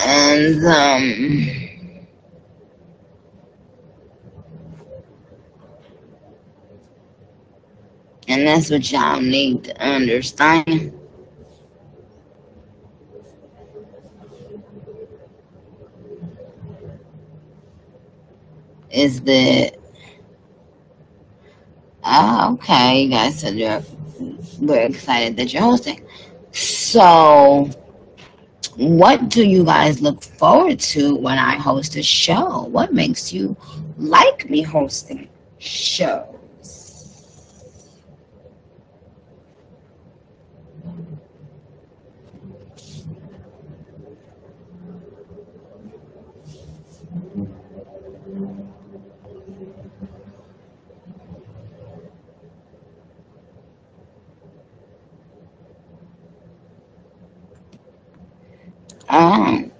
And 0.00 0.66
um 0.66 1.68
And 8.28 8.46
that's 8.46 8.70
what 8.70 8.90
y'all 8.90 9.20
need 9.20 9.64
to 9.64 9.82
understand. 9.82 10.92
Is 18.90 19.20
that 19.22 19.77
okay, 22.58 23.02
you 23.02 23.10
guys 23.10 23.40
said 23.40 23.54
you're 23.56 23.82
we're 24.60 24.80
excited 24.86 25.36
that 25.36 25.52
you're 25.52 25.62
hosting. 25.62 26.04
So 26.52 27.70
what 28.76 29.28
do 29.28 29.44
you 29.46 29.64
guys 29.64 30.00
look 30.00 30.22
forward 30.22 30.78
to 30.80 31.14
when 31.16 31.38
I 31.38 31.56
host 31.56 31.96
a 31.96 32.02
show? 32.02 32.64
What 32.64 32.92
makes 32.92 33.32
you 33.32 33.56
like 33.98 34.48
me 34.50 34.62
hosting 34.62 35.28
shows? 35.58 36.34
Um, 59.08 59.70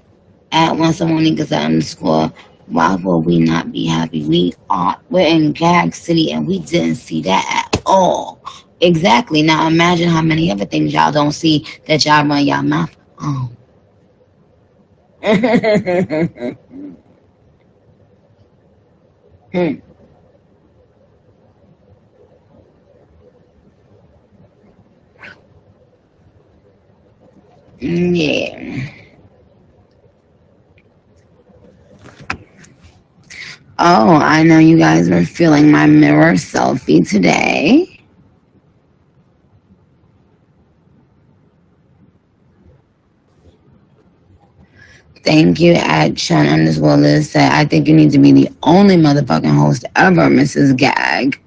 at 1.01 1.09
once 1.09 1.13
Monica's 1.13 1.53
underscore. 1.53 2.33
Why 2.67 2.97
will 2.97 3.23
we 3.23 3.39
not 3.39 3.73
be 3.73 3.87
happy? 3.87 4.25
We 4.27 4.55
are 4.71 5.01
we're 5.11 5.27
in 5.27 5.53
Gag 5.53 5.95
City 5.95 6.33
and 6.33 6.47
we 6.47 6.59
didn't 6.61 6.97
see 6.97 7.23
that 7.23 7.67
at 7.75 7.83
all. 7.87 8.41
Exactly. 8.81 9.43
Now 9.43 9.67
imagine 9.67 10.09
how 10.09 10.23
many 10.23 10.51
other 10.51 10.67
things 10.67 10.93
y'all 10.93 11.13
don't 11.13 11.33
see 11.33 11.67
that 11.87 12.05
y'all 12.05 12.27
run 12.27 12.47
y'all 12.47 12.63
mouth 12.63 12.95
on. 13.19 13.57
hmm. 19.53 19.75
Yeah. 27.81 29.08
Oh, 33.79 34.17
I 34.17 34.43
know 34.43 34.59
you 34.59 34.77
guys 34.77 35.09
are 35.09 35.25
feeling 35.25 35.71
my 35.71 35.87
mirror 35.87 36.33
selfie 36.33 37.09
today. 37.09 38.01
Thank 45.25 45.61
you 45.61 45.75
at 45.75 46.19
Sean 46.19 46.47
underscore 46.47 46.97
Liz 46.97 47.31
said, 47.31 47.53
I 47.53 47.67
think 47.67 47.87
you 47.87 47.95
need 47.95 48.11
to 48.13 48.19
be 48.19 48.33
the 48.33 48.49
only 48.63 48.97
motherfucking 48.97 49.55
host 49.57 49.85
ever, 49.95 50.23
Mrs. 50.23 50.77
Gag. 50.77 51.41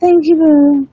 Thank 0.00 0.26
you, 0.26 0.36
boo. 0.36 0.88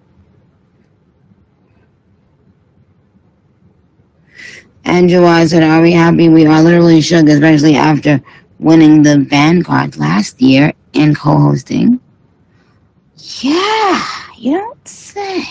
Andrew 4.83 5.21
Wise 5.21 5.51
said, 5.51 5.63
Are 5.63 5.81
we 5.81 5.93
happy? 5.93 6.29
We 6.29 6.45
are 6.45 6.61
literally 6.61 7.01
shook, 7.01 7.27
especially 7.27 7.75
after 7.75 8.21
winning 8.59 9.03
the 9.03 9.19
Vanguard 9.19 9.97
last 9.97 10.41
year 10.41 10.73
and 10.93 11.17
co 11.17 11.37
hosting. 11.37 11.99
Yeah, 13.41 14.03
you 14.37 14.57
don't 14.57 14.87
say. 14.87 15.43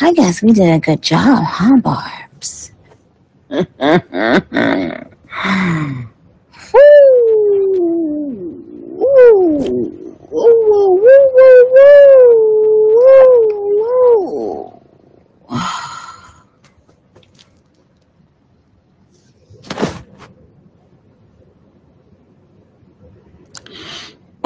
I 0.00 0.12
guess 0.14 0.42
we 0.42 0.52
did 0.52 0.70
a 0.74 0.78
good 0.78 1.02
job, 1.02 1.42
huh, 1.44 1.76
Barbs? 1.80 2.72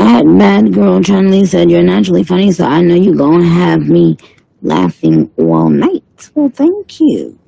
At 0.02 0.19
Bad 0.38 0.72
Girl 0.74 1.00
Chun-Li 1.02 1.46
said, 1.46 1.70
You're 1.70 1.82
naturally 1.82 2.24
funny, 2.24 2.52
so 2.52 2.64
I 2.64 2.80
know 2.82 2.94
you're 2.94 3.14
gonna 3.14 3.46
have 3.46 3.80
me 3.82 4.16
laughing 4.62 5.30
all 5.38 5.68
night. 5.68 6.30
Well, 6.34 6.48
thank 6.48 7.00
you. 7.00 7.38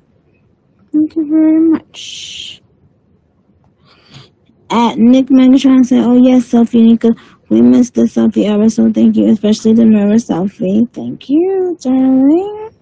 Thank 0.91 1.15
you 1.15 1.27
very 1.29 1.59
much. 1.59 2.61
At 4.69 4.97
Nick 4.97 5.27
Megatron 5.27 5.85
said, 5.85 6.03
Oh, 6.03 6.17
yes, 6.21 6.51
selfie, 6.51 6.83
Nika. 6.83 7.09
We 7.49 7.61
missed 7.61 7.93
the 7.93 8.03
selfie 8.03 8.45
era, 8.49 8.69
so 8.69 8.91
thank 8.91 9.15
you, 9.15 9.27
especially 9.29 9.73
the 9.73 9.85
mirror 9.85 10.15
selfie. 10.15 10.91
Thank 10.93 11.29
you, 11.29 11.77
darling. 11.81 12.72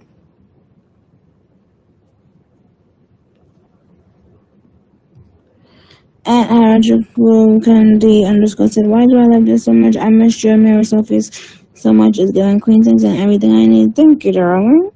At 6.23 6.49
Harajuku 6.49 7.65
Candy 7.65 8.25
underscore 8.25 8.67
said, 8.67 8.85
Why 8.85 9.05
do 9.07 9.17
I 9.17 9.25
love 9.25 9.45
this 9.45 9.65
so 9.65 9.73
much? 9.73 9.97
I 9.97 10.09
miss 10.09 10.43
your 10.43 10.55
mirror 10.55 10.81
selfies 10.81 11.31
so 11.73 11.91
much. 11.91 12.19
It's 12.19 12.31
giving 12.31 12.59
queen 12.59 12.83
things 12.83 13.03
and 13.03 13.17
everything 13.17 13.53
I 13.53 13.65
need. 13.65 13.95
Thank 13.95 14.25
you, 14.25 14.33
darling. 14.33 14.91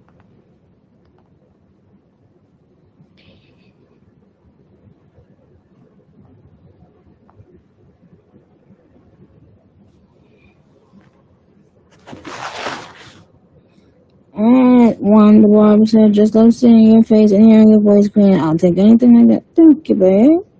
At 14.37 14.99
one, 14.99 15.41
the 15.41 15.47
Barb 15.47 15.87
said, 15.87 16.13
Just 16.13 16.35
love 16.35 16.53
seeing 16.53 16.91
your 16.93 17.03
face 17.03 17.31
and 17.31 17.45
hearing 17.45 17.69
your 17.69 17.81
voice, 17.81 18.09
queen. 18.09 18.35
I'll 18.35 18.57
take 18.57 18.77
anything 18.77 19.17
I 19.17 19.25
get. 19.25 19.43
Thank 19.55 19.89
you, 19.89 19.95
babe. 19.95 20.54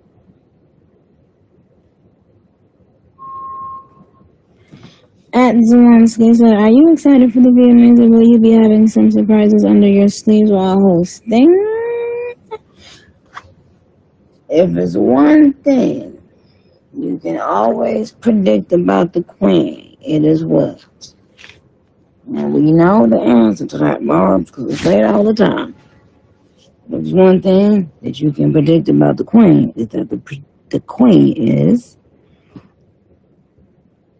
At 5.36 5.54
Zelensky 5.56 6.34
said, 6.34 6.54
Are 6.54 6.70
you 6.70 6.94
excited 6.94 7.30
for 7.30 7.40
the 7.40 7.50
VMAs 7.50 7.98
or 7.98 8.08
will 8.08 8.26
you 8.26 8.38
be 8.38 8.52
having 8.52 8.86
some 8.86 9.10
surprises 9.10 9.66
under 9.66 9.86
your 9.86 10.08
sleeves 10.08 10.50
while 10.50 10.80
hosting? 10.80 11.46
If 14.48 14.74
it's 14.78 14.96
one 14.96 15.52
thing 15.52 16.22
you 16.94 17.18
can 17.18 17.38
always 17.38 18.12
predict 18.12 18.72
about 18.72 19.12
the 19.12 19.24
queen, 19.24 19.98
it 20.00 20.24
is 20.24 20.42
what? 20.42 20.86
And 22.34 22.54
we 22.54 22.72
know 22.72 23.06
the 23.06 23.20
answer 23.20 23.66
to 23.66 23.76
that, 23.76 24.06
Barb, 24.06 24.46
because 24.46 24.64
we 24.64 24.74
say 24.74 25.00
it 25.00 25.04
all 25.04 25.22
the 25.22 25.34
time. 25.34 25.74
There's 26.88 27.12
one 27.12 27.42
thing 27.42 27.92
that 28.00 28.18
you 28.20 28.32
can 28.32 28.54
predict 28.54 28.88
about 28.88 29.18
the 29.18 29.24
queen, 29.24 29.74
is 29.76 29.88
that 29.88 30.08
the, 30.08 30.40
the 30.70 30.80
queen 30.80 31.34
is 31.36 31.98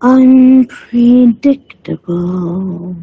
unpredictable. 0.07 2.97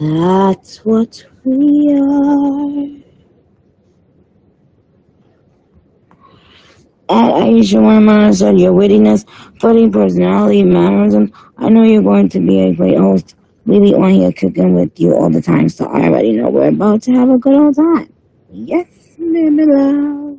That's 0.00 0.84
what 0.84 1.24
we 1.44 1.96
are. 2.00 2.86
At 7.08 7.32
Aisha 7.34 7.80
Wyman 7.82 8.32
said, 8.32 8.58
Your 8.58 8.72
wittiness, 8.72 9.24
funny 9.60 9.88
personality, 9.88 10.62
mannerism. 10.64 11.32
I 11.58 11.68
know 11.68 11.84
you're 11.84 12.02
going 12.02 12.28
to 12.30 12.40
be 12.40 12.60
a 12.60 12.74
great 12.74 12.98
host. 12.98 13.36
We 13.66 13.78
be 13.78 13.94
on 13.94 14.10
here 14.10 14.32
cooking 14.32 14.74
with 14.74 14.98
you 14.98 15.14
all 15.14 15.30
the 15.30 15.40
time, 15.40 15.68
so 15.68 15.86
I 15.86 16.08
already 16.08 16.32
know 16.32 16.50
we're 16.50 16.68
about 16.68 17.02
to 17.02 17.12
have 17.12 17.30
a 17.30 17.38
good 17.38 17.54
old 17.54 17.76
time. 17.76 18.12
Yes, 18.50 18.88
baby 19.18 19.64
love. 19.66 20.33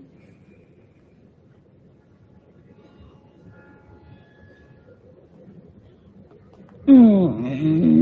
Mm. 7.56 7.96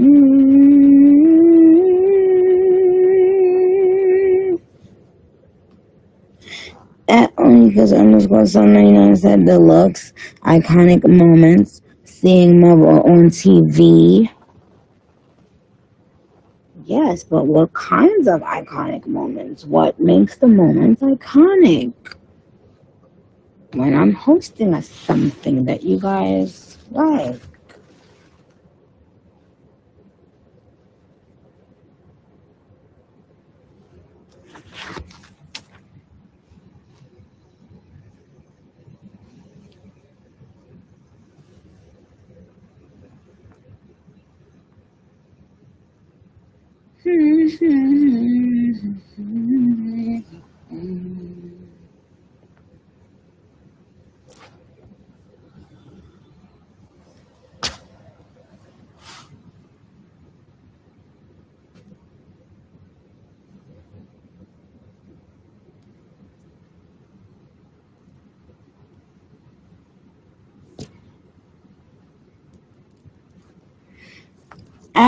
At 7.08 7.32
only 7.38 7.70
because 7.70 7.94
underscore 7.94 8.48
some 8.48 8.74
99 8.74 9.16
said 9.18 9.46
deluxe 9.46 10.14
iconic 10.44 11.08
moments 11.08 11.82
seeing 12.04 12.60
Marvel 12.60 13.04
on 13.04 13.30
TV. 13.30 14.28
Yes, 16.86 17.24
but 17.24 17.46
what 17.46 17.74
kinds 17.74 18.28
of 18.28 18.42
iconic 18.42 19.06
moments? 19.06 19.66
What 19.66 20.00
makes 20.00 20.38
the 20.38 20.48
moments 20.48 21.04
iconic? 21.04 21.94
When 23.74 23.94
I'm 23.94 24.14
hosting 24.14 24.74
a 24.74 24.82
something 24.82 25.66
that 25.66 25.84
you 25.84 26.00
guys 26.00 26.80
like. 26.90 27.40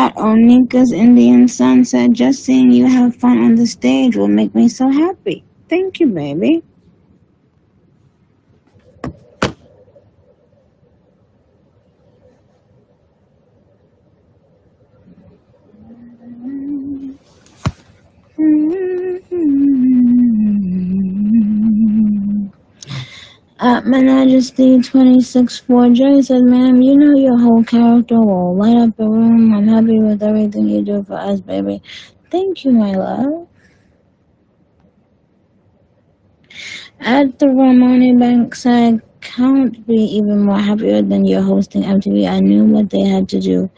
At 0.06 0.14
Onika's 0.18 0.92
Indian 0.92 1.48
Sun 1.48 1.84
said, 1.86 2.14
just 2.14 2.44
seeing 2.44 2.70
you 2.70 2.86
have 2.86 3.16
fun 3.16 3.40
on 3.40 3.56
the 3.56 3.66
stage 3.66 4.16
will 4.16 4.28
make 4.28 4.54
me 4.54 4.70
so 4.70 4.88
happy. 4.88 5.44
Thank 5.68 6.00
you, 6.00 6.06
baby. 6.06 6.62
At 23.86 24.04
Majesty 24.04 24.82
264 24.82 25.90
J 25.90 26.22
said, 26.24 26.42
Ma'am, 26.42 26.82
you 26.82 26.98
know 26.98 27.16
your 27.20 27.38
whole 27.38 27.64
character 27.64 28.20
will 28.20 28.58
light 28.58 28.78
up 28.78 28.98
the 28.98 29.08
room. 29.08 29.54
I'm 29.54 29.68
happy 29.68 30.00
with 30.00 30.24
everything 30.24 30.68
you 30.68 30.82
do 30.82 31.04
for 31.04 31.14
us, 31.14 31.40
baby. 31.40 31.84
Thank 32.32 32.66
you, 32.66 32.72
my 32.72 32.94
love. 32.94 33.48
At 37.00 37.38
the 37.38 38.16
Bank 38.20 38.56
said, 38.56 39.02
Can't 39.22 39.86
be 39.86 40.02
even 40.18 40.46
more 40.46 40.60
happier 40.60 41.04
than 41.04 41.24
you're 41.24 41.44
hosting 41.44 41.84
MTV. 41.84 42.28
I 42.28 42.40
knew 42.40 42.64
what 42.66 42.90
they 42.90 43.02
had 43.02 43.30
to 43.30 43.40
do. 43.40 43.70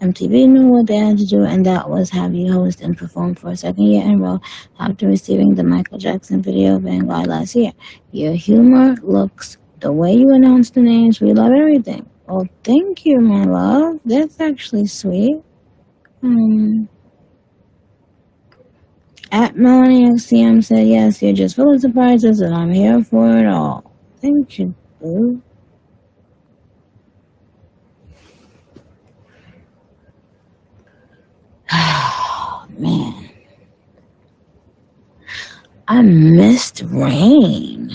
MTV 0.00 0.48
knew 0.48 0.66
what 0.66 0.86
they 0.86 0.96
had 0.96 1.18
to 1.18 1.26
do, 1.26 1.44
and 1.44 1.64
that 1.66 1.90
was 1.90 2.08
have 2.08 2.34
you 2.34 2.50
host 2.50 2.80
and 2.80 2.96
perform 2.96 3.34
for 3.34 3.50
a 3.50 3.56
second 3.56 3.84
year 3.84 4.02
in 4.02 4.14
a 4.14 4.16
row 4.18 4.40
after 4.78 5.06
receiving 5.06 5.54
the 5.54 5.62
Michael 5.62 5.98
Jackson 5.98 6.40
video 6.40 6.78
Vanguard 6.78 7.26
last 7.26 7.54
year. 7.54 7.72
Your 8.12 8.32
humor, 8.32 8.96
looks, 9.02 9.58
the 9.80 9.92
way 9.92 10.14
you 10.14 10.32
announce 10.32 10.70
the 10.70 10.80
names, 10.80 11.20
we 11.20 11.34
love 11.34 11.52
everything. 11.52 12.08
Oh, 12.28 12.46
thank 12.64 13.04
you, 13.04 13.20
my 13.20 13.44
love. 13.44 14.00
That's 14.06 14.40
actually 14.40 14.86
sweet. 14.86 15.42
Um, 16.22 16.88
at 19.32 19.54
Melanie 19.54 20.08
XCM 20.08 20.64
said, 20.64 20.86
Yes, 20.86 21.20
you're 21.20 21.34
just 21.34 21.56
full 21.56 21.74
of 21.74 21.80
surprises, 21.80 22.40
and 22.40 22.54
I'm 22.54 22.70
here 22.70 23.04
for 23.04 23.36
it 23.36 23.46
all. 23.46 23.92
Thank 24.22 24.58
you, 24.58 24.74
boo. 25.00 25.42
Man. 32.78 33.28
I 35.92 36.02
missed 36.02 36.82
rain. 36.86 37.90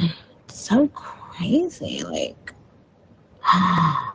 It's 0.49 0.59
so 0.59 0.89
crazy. 0.89 2.03
Like, 2.03 2.53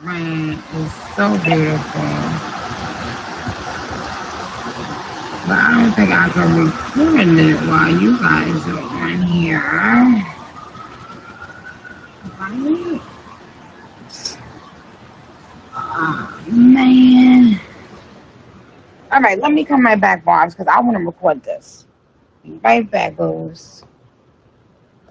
rain 0.00 0.58
is 0.74 0.92
so 1.16 1.38
beautiful. 1.42 2.02
But 5.46 5.56
I 5.56 5.80
don't 5.80 5.92
think 5.94 6.10
I 6.12 6.28
can 6.28 6.48
record 6.66 7.38
it 7.38 7.56
while 7.66 7.90
you 8.02 8.18
guys 8.18 8.66
are 8.68 8.82
on 8.82 9.22
here. 9.22 9.94
Oh, 15.96 16.44
man. 16.50 17.60
All 19.12 19.20
right, 19.20 19.38
let 19.38 19.52
me 19.52 19.64
come 19.64 19.86
right 19.86 20.00
back, 20.00 20.24
Barbs, 20.24 20.54
because 20.54 20.66
I 20.66 20.80
want 20.80 20.96
to 20.96 21.04
record 21.04 21.44
this. 21.44 21.86
Right 22.44 22.90
back, 22.90 23.16
goes. 23.16 23.84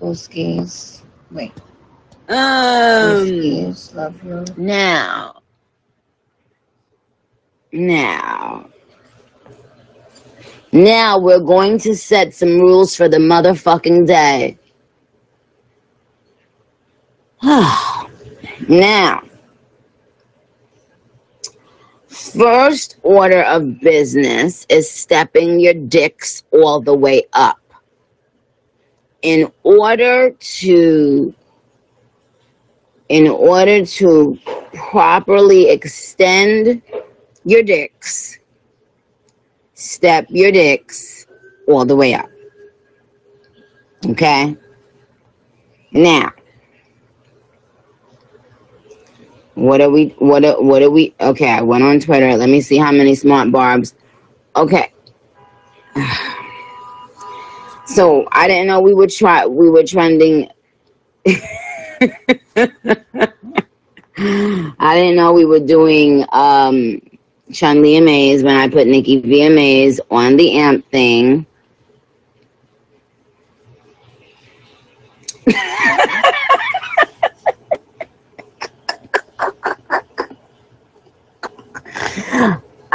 Go 0.01 0.13
skis. 0.13 1.03
Wait. 1.31 1.53
Um, 2.27 3.25
skis. 3.25 3.93
Love 3.93 4.21
you. 4.25 4.43
now, 4.57 5.41
now, 7.71 8.69
now 10.73 11.17
we're 11.17 11.39
going 11.39 11.77
to 11.79 11.95
set 11.95 12.33
some 12.33 12.59
rules 12.59 12.93
for 12.93 13.07
the 13.07 13.19
motherfucking 13.19 14.05
day. 14.05 14.57
now, 18.67 19.23
first 22.37 22.97
order 23.03 23.43
of 23.43 23.79
business 23.79 24.65
is 24.69 24.89
stepping 24.89 25.59
your 25.59 25.73
dicks 25.73 26.43
all 26.51 26.81
the 26.81 26.93
way 26.93 27.23
up. 27.33 27.59
In 29.21 29.51
order 29.63 30.31
to 30.31 31.33
in 33.09 33.27
order 33.27 33.85
to 33.85 34.39
properly 34.73 35.69
extend 35.69 36.81
your 37.45 37.61
dicks, 37.61 38.39
step 39.73 40.25
your 40.29 40.51
dicks 40.51 41.27
all 41.67 41.85
the 41.85 41.95
way 41.95 42.13
up. 42.13 42.29
Okay? 44.07 44.57
Now, 45.91 46.31
what 49.55 49.81
are 49.81 49.89
we 49.89 50.09
what 50.19 50.45
are, 50.45 50.61
what 50.61 50.81
are 50.81 50.89
we 50.89 51.13
okay, 51.19 51.49
I 51.49 51.61
went 51.61 51.83
on 51.83 51.99
Twitter. 51.99 52.35
Let 52.35 52.49
me 52.49 52.61
see 52.61 52.77
how 52.77 52.91
many 52.91 53.15
smart 53.15 53.51
barbs. 53.51 53.95
Okay. 54.55 54.91
So, 57.85 58.25
I 58.31 58.47
didn't 58.47 58.67
know 58.67 58.79
we 58.79 58.93
would 58.93 59.11
try 59.11 59.45
we 59.45 59.69
were 59.69 59.83
trending 59.83 60.49
I 61.25 61.39
didn't 64.95 65.15
know 65.15 65.33
we 65.33 65.45
were 65.45 65.59
doing 65.59 66.25
um 66.31 67.01
Chun 67.51 67.81
Li 67.81 67.97
Amaze 67.97 68.43
when 68.43 68.55
I 68.55 68.67
put 68.67 68.87
Nicki 68.87 69.21
VMAs 69.21 69.99
on 70.09 70.37
the 70.37 70.57
amp 70.57 70.89
thing. 70.91 71.45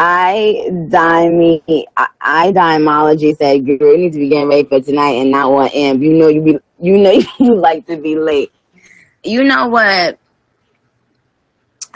I 0.01 0.71
dime 0.89 1.61
I, 2.21 2.53
dimology 2.53 3.37
said 3.37 3.67
girl 3.67 3.93
you 3.93 3.99
need 3.99 4.13
to 4.13 4.19
be 4.21 4.29
getting 4.29 4.49
ready 4.49 4.63
for 4.63 4.81
tonight 4.81 5.15
and 5.15 5.33
not 5.33 5.51
on 5.51 5.69
amp. 5.75 6.01
You 6.01 6.13
know 6.13 6.29
you 6.29 6.41
be 6.41 6.59
you 6.81 6.97
know 6.97 7.11
you 7.41 7.57
like 7.57 7.85
to 7.87 7.97
be 7.97 8.15
late. 8.15 8.53
You 9.25 9.43
know 9.43 9.67
what? 9.67 10.21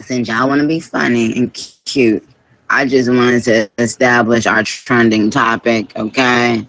Since 0.00 0.26
y'all 0.26 0.48
want 0.48 0.62
to 0.62 0.66
be 0.66 0.80
funny 0.80 1.36
and 1.36 1.54
cute, 1.54 2.26
I 2.68 2.86
just 2.86 3.08
wanted 3.08 3.44
to 3.44 3.70
establish 3.78 4.46
our 4.46 4.64
trending 4.64 5.30
topic, 5.30 5.92
okay? 5.94 6.66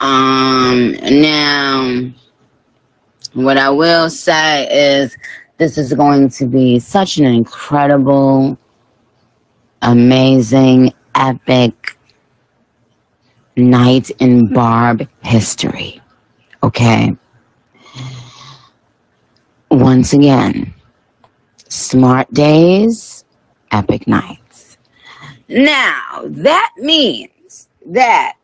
Um, 0.00 0.92
now, 0.92 2.10
what 3.34 3.58
I 3.58 3.68
will 3.68 4.08
say 4.08 4.68
is 4.70 5.14
this 5.58 5.78
is 5.78 5.92
going 5.94 6.28
to 6.30 6.46
be 6.46 6.78
such 6.78 7.18
an 7.18 7.24
incredible, 7.24 8.58
amazing, 9.82 10.92
epic 11.14 11.96
night 13.56 14.10
in 14.18 14.44
mm-hmm. 14.44 14.54
Barb 14.54 15.08
history, 15.22 16.00
okay? 16.62 17.16
Once 19.70 20.12
again, 20.12 20.74
smart 21.68 22.32
days, 22.32 23.24
epic 23.72 24.06
nights. 24.06 24.78
Now, 25.48 26.22
that 26.26 26.72
means 26.76 27.68
that 27.86 28.34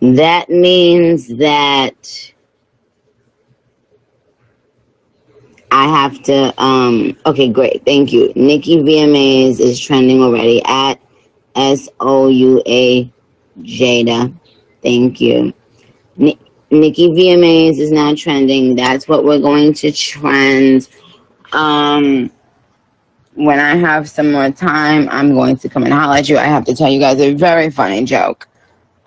that 0.00 0.48
means 0.50 1.28
that 1.38 2.32
I 5.70 5.86
have 5.88 6.22
to 6.24 6.62
um 6.62 7.16
okay 7.26 7.48
great. 7.48 7.84
Thank 7.84 8.12
you. 8.12 8.32
Nicki 8.36 8.78
VMAs 8.78 9.60
is 9.60 9.80
trending 9.80 10.22
already 10.22 10.62
at 10.64 11.00
S 11.54 11.88
O 12.00 12.28
U 12.28 12.62
A 12.66 13.10
Jada 13.60 14.34
thank 14.82 15.20
you. 15.20 15.52
Ni- 16.16 16.38
Nicki 16.70 17.08
VMAs 17.08 17.78
is 17.78 17.90
now 17.90 18.14
trending. 18.14 18.74
That's 18.74 19.08
what 19.08 19.24
we're 19.24 19.40
going 19.40 19.72
to 19.74 19.92
trend. 19.92 20.88
Um 21.52 22.30
when 23.34 23.60
I 23.60 23.76
have 23.76 24.08
some 24.08 24.32
more 24.32 24.50
time 24.50 25.08
I'm 25.10 25.34
going 25.34 25.56
to 25.58 25.68
come 25.68 25.84
and 25.84 25.92
holler 25.92 26.16
at 26.16 26.28
you. 26.28 26.38
I 26.38 26.44
have 26.44 26.64
to 26.66 26.74
tell 26.74 26.88
you 26.90 27.00
guys 27.00 27.20
a 27.20 27.34
very 27.34 27.70
funny 27.70 28.04
joke 28.04 28.48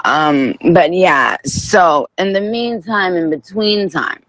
um 0.06 0.56
but 0.74 0.94
yeah 0.94 1.38
so 1.46 2.08
in 2.18 2.34
the 2.34 2.42
meantime 2.42 3.16
in 3.16 3.30
between 3.30 3.90
time 3.90 4.24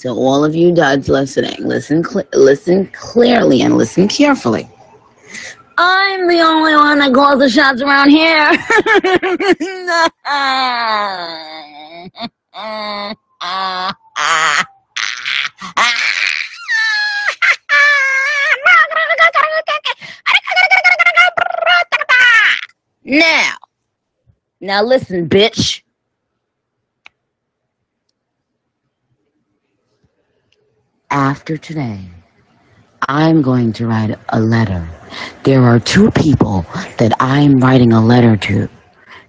to 0.00 0.08
all 0.08 0.44
of 0.44 0.54
you 0.54 0.72
duds 0.72 1.08
listening, 1.10 1.56
listen, 1.60 2.02
cl- 2.02 2.24
listen 2.32 2.86
clearly 2.86 3.60
and 3.60 3.76
listen 3.76 4.08
carefully. 4.08 4.66
I'm 5.76 6.26
the 6.26 6.40
only 6.40 6.74
one 6.74 6.98
that 7.00 7.12
calls 7.12 7.38
the 7.38 7.50
shots 7.50 7.82
around 7.82 8.10
here. 8.10 8.50
now, 23.04 23.54
now 24.60 24.82
listen, 24.82 25.28
bitch. 25.28 25.82
After 31.10 31.56
today, 31.56 32.00
I'm 33.08 33.42
going 33.42 33.72
to 33.74 33.86
write 33.86 34.16
a 34.28 34.40
letter. 34.40 34.88
There 35.44 35.62
are 35.62 35.80
two 35.80 36.10
people 36.12 36.62
that 36.98 37.12
I'm 37.20 37.58
writing 37.58 37.92
a 37.92 38.04
letter 38.04 38.36
to 38.36 38.68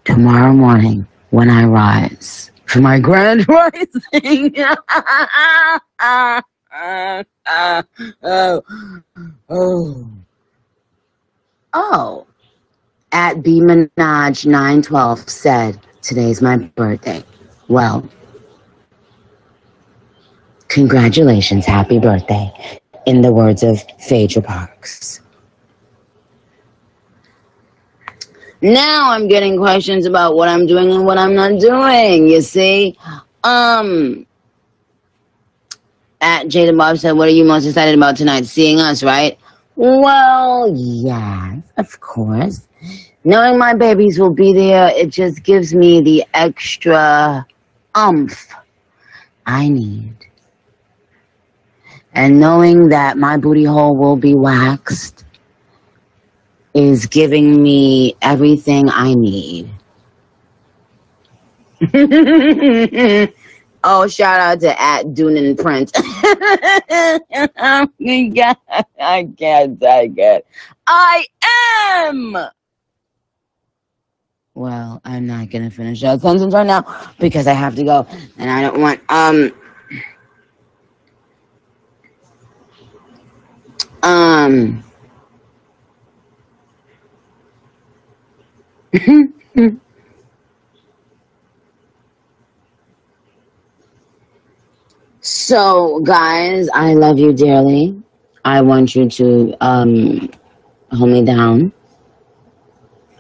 tomorrow 0.06 0.54
morning 0.54 1.08
when 1.32 1.50
I 1.50 1.66
rise 1.66 2.52
for 2.66 2.82
my 2.82 3.00
grand 3.00 3.48
rising. 3.50 4.56
oh, 6.02 6.42
oh, 9.50 10.08
oh. 11.74 12.28
At 13.12 13.44
B 13.44 13.60
Minaj 13.60 14.46
912 14.46 15.30
said, 15.30 15.80
Today's 16.02 16.42
my 16.42 16.58
birthday. 16.58 17.24
Well, 17.68 18.10
congratulations, 20.68 21.66
happy 21.66 22.00
birthday 22.00 22.52
in 23.06 23.22
the 23.22 23.32
words 23.32 23.64
of 23.64 23.84
Phaedra 24.00 24.42
Parks. 24.42 25.22
Now 28.62 29.12
I'm 29.12 29.28
getting 29.28 29.58
questions 29.58 30.06
about 30.06 30.36
what 30.36 30.48
I'm 30.48 30.68
doing 30.68 30.92
and 30.92 31.06
what 31.06 31.18
I'm 31.18 31.34
not 31.36 31.60
doing, 31.60 32.28
you 32.28 32.42
see? 32.42 32.98
Um 33.44 34.26
at 36.22 36.46
Jada 36.46 36.78
Bob 36.78 36.98
said, 37.00 37.14
What 37.14 37.28
are 37.28 37.32
you 37.32 37.44
most 37.44 37.66
excited 37.66 37.96
about 37.96 38.16
tonight? 38.16 38.46
Seeing 38.46 38.80
us, 38.80 39.04
right? 39.04 39.38
Well, 39.76 40.72
yes, 40.76 41.64
of 41.78 42.00
course. 42.00 42.68
Knowing 43.24 43.58
my 43.58 43.74
babies 43.74 44.20
will 44.20 44.34
be 44.34 44.54
there, 44.54 44.90
it 44.96 45.10
just 45.10 45.44
gives 45.44 45.74
me 45.74 46.02
the 46.02 46.26
extra 46.34 47.46
umph 47.94 48.54
I 49.46 49.70
need 49.70 50.16
and 52.14 52.40
knowing 52.40 52.90
that 52.90 53.18
my 53.18 53.38
booty 53.38 53.64
hole 53.64 53.96
will 53.96 54.16
be 54.18 54.36
waxed 54.36 55.26
is 56.74 57.06
giving 57.06 57.62
me 57.62 58.16
everything 58.22 58.90
I 58.90 59.14
need. 59.14 59.70
oh, 63.84 64.08
shout 64.08 64.40
out 64.40 64.60
to 64.62 64.82
at 64.82 65.08
Dunan 65.08 65.58
Prince. 65.58 65.92
I 65.96 67.88
can't, 68.00 68.60
I 69.00 70.10
can't, 70.16 70.46
I 70.88 71.26
am. 72.08 72.38
Well, 74.62 75.02
I'm 75.04 75.26
not 75.26 75.50
gonna 75.50 75.72
finish 75.72 76.02
that 76.02 76.22
sentence 76.22 76.54
right 76.54 76.68
now 76.68 76.86
because 77.20 77.48
I 77.48 77.54
have 77.54 77.76
to 77.78 77.84
go, 77.84 78.06
and 78.38 78.48
I 78.48 78.62
don't 78.62 78.80
want 78.80 79.02
um 79.10 79.52
Um. 84.04 84.84
so, 95.22 96.00
guys, 96.02 96.70
I 96.74 96.94
love 96.94 97.20
you 97.20 97.34
dearly. 97.34 98.02
I 98.44 98.62
want 98.62 98.96
you 98.96 99.08
to 99.10 99.56
um, 99.62 100.30
hold 100.92 101.10
me 101.12 101.24
down. 101.24 101.72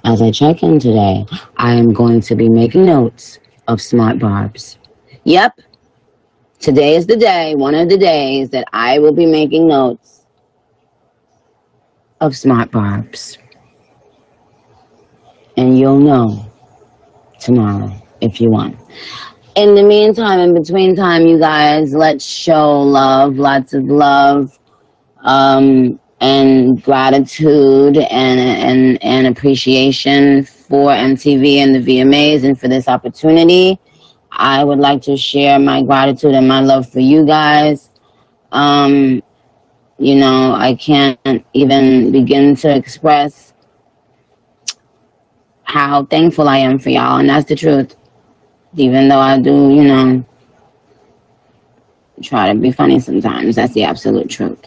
As 0.03 0.21
I 0.21 0.31
check 0.31 0.63
in 0.63 0.79
today, 0.79 1.25
I 1.57 1.73
am 1.73 1.93
going 1.93 2.21
to 2.21 2.35
be 2.35 2.49
making 2.49 2.85
notes 2.85 3.39
of 3.67 3.79
smart 3.81 4.17
barbs. 4.17 4.79
Yep. 5.25 5.59
Today 6.59 6.95
is 6.95 7.05
the 7.05 7.15
day, 7.15 7.53
one 7.55 7.75
of 7.75 7.87
the 7.87 7.97
days 7.97 8.49
that 8.49 8.67
I 8.73 8.97
will 8.97 9.13
be 9.13 9.25
making 9.27 9.67
notes 9.67 10.25
of 12.19 12.35
smart 12.35 12.71
barbs. 12.71 13.37
And 15.57 15.77
you'll 15.77 15.99
know 15.99 16.51
tomorrow 17.39 17.93
if 18.21 18.41
you 18.41 18.49
want. 18.49 18.77
In 19.55 19.75
the 19.75 19.83
meantime, 19.83 20.39
in 20.39 20.53
between 20.53 20.95
time, 20.95 21.27
you 21.27 21.37
guys, 21.37 21.93
let's 21.93 22.25
show 22.25 22.81
love, 22.81 23.35
lots 23.35 23.73
of 23.73 23.83
love, 23.83 24.57
um, 25.23 25.99
and 26.21 26.81
gratitude 26.83 27.97
and, 27.97 28.39
and, 28.39 29.03
and 29.03 29.27
appreciation 29.27 30.43
for 30.43 30.91
MTV 30.91 31.57
and 31.57 31.73
the 31.73 31.79
VMAs 31.79 32.43
and 32.43 32.57
for 32.57 32.67
this 32.67 32.87
opportunity. 32.87 33.79
I 34.31 34.63
would 34.63 34.79
like 34.79 35.01
to 35.03 35.17
share 35.17 35.59
my 35.59 35.81
gratitude 35.81 36.35
and 36.35 36.47
my 36.47 36.61
love 36.61 36.87
for 36.87 36.99
you 36.99 37.25
guys. 37.25 37.89
Um, 38.51 39.23
you 39.97 40.15
know, 40.15 40.53
I 40.53 40.75
can't 40.75 41.45
even 41.53 42.11
begin 42.11 42.55
to 42.57 42.73
express 42.73 43.53
how 45.63 46.05
thankful 46.05 46.47
I 46.47 46.57
am 46.57 46.77
for 46.77 46.89
y'all, 46.89 47.17
and 47.17 47.29
that's 47.29 47.47
the 47.47 47.55
truth. 47.55 47.95
Even 48.75 49.09
though 49.09 49.19
I 49.19 49.39
do, 49.39 49.73
you 49.73 49.83
know, 49.83 50.25
try 52.21 52.53
to 52.53 52.59
be 52.59 52.71
funny 52.71 52.99
sometimes, 52.99 53.55
that's 53.55 53.73
the 53.73 53.83
absolute 53.83 54.29
truth. 54.29 54.59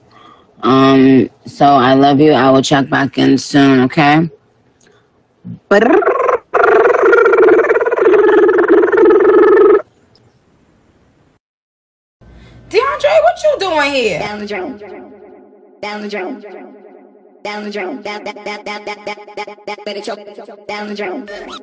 Um, 0.65 1.29
so 1.45 1.67
I 1.67 1.93
love 1.93 2.21
you. 2.21 2.33
I 2.33 2.51
will 2.51 2.63
check 2.63 2.89
back 2.89 3.19
in 3.19 3.37
soon, 3.37 3.81
okay? 3.83 4.31
But 5.69 5.83
DeAndre, 12.71 13.23
what 13.23 13.43
you 13.45 13.57
doing 13.61 13.93
here? 13.93 14.19
Down 14.21 14.39
the 14.41 14.47
drain. 14.47 14.79
Down 15.83 16.01
the 16.01 16.09
drain. 16.09 16.41
Down 17.43 17.65
the 17.65 17.71
drain. 17.71 18.01
Down, 18.01 18.25
down, 18.25 18.43
down, 18.43 18.65
down, 18.65 18.85
down, 18.85 19.05
down, 19.05 19.37
down, 19.37 19.57
down, 19.67 19.77
better 19.85 20.01
choke. 20.01 20.67
Down 20.67 20.89
the 20.89 20.95
drain. 20.95 21.29
We 21.47 21.59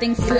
down. 0.00 0.10
Everything 0.10 0.37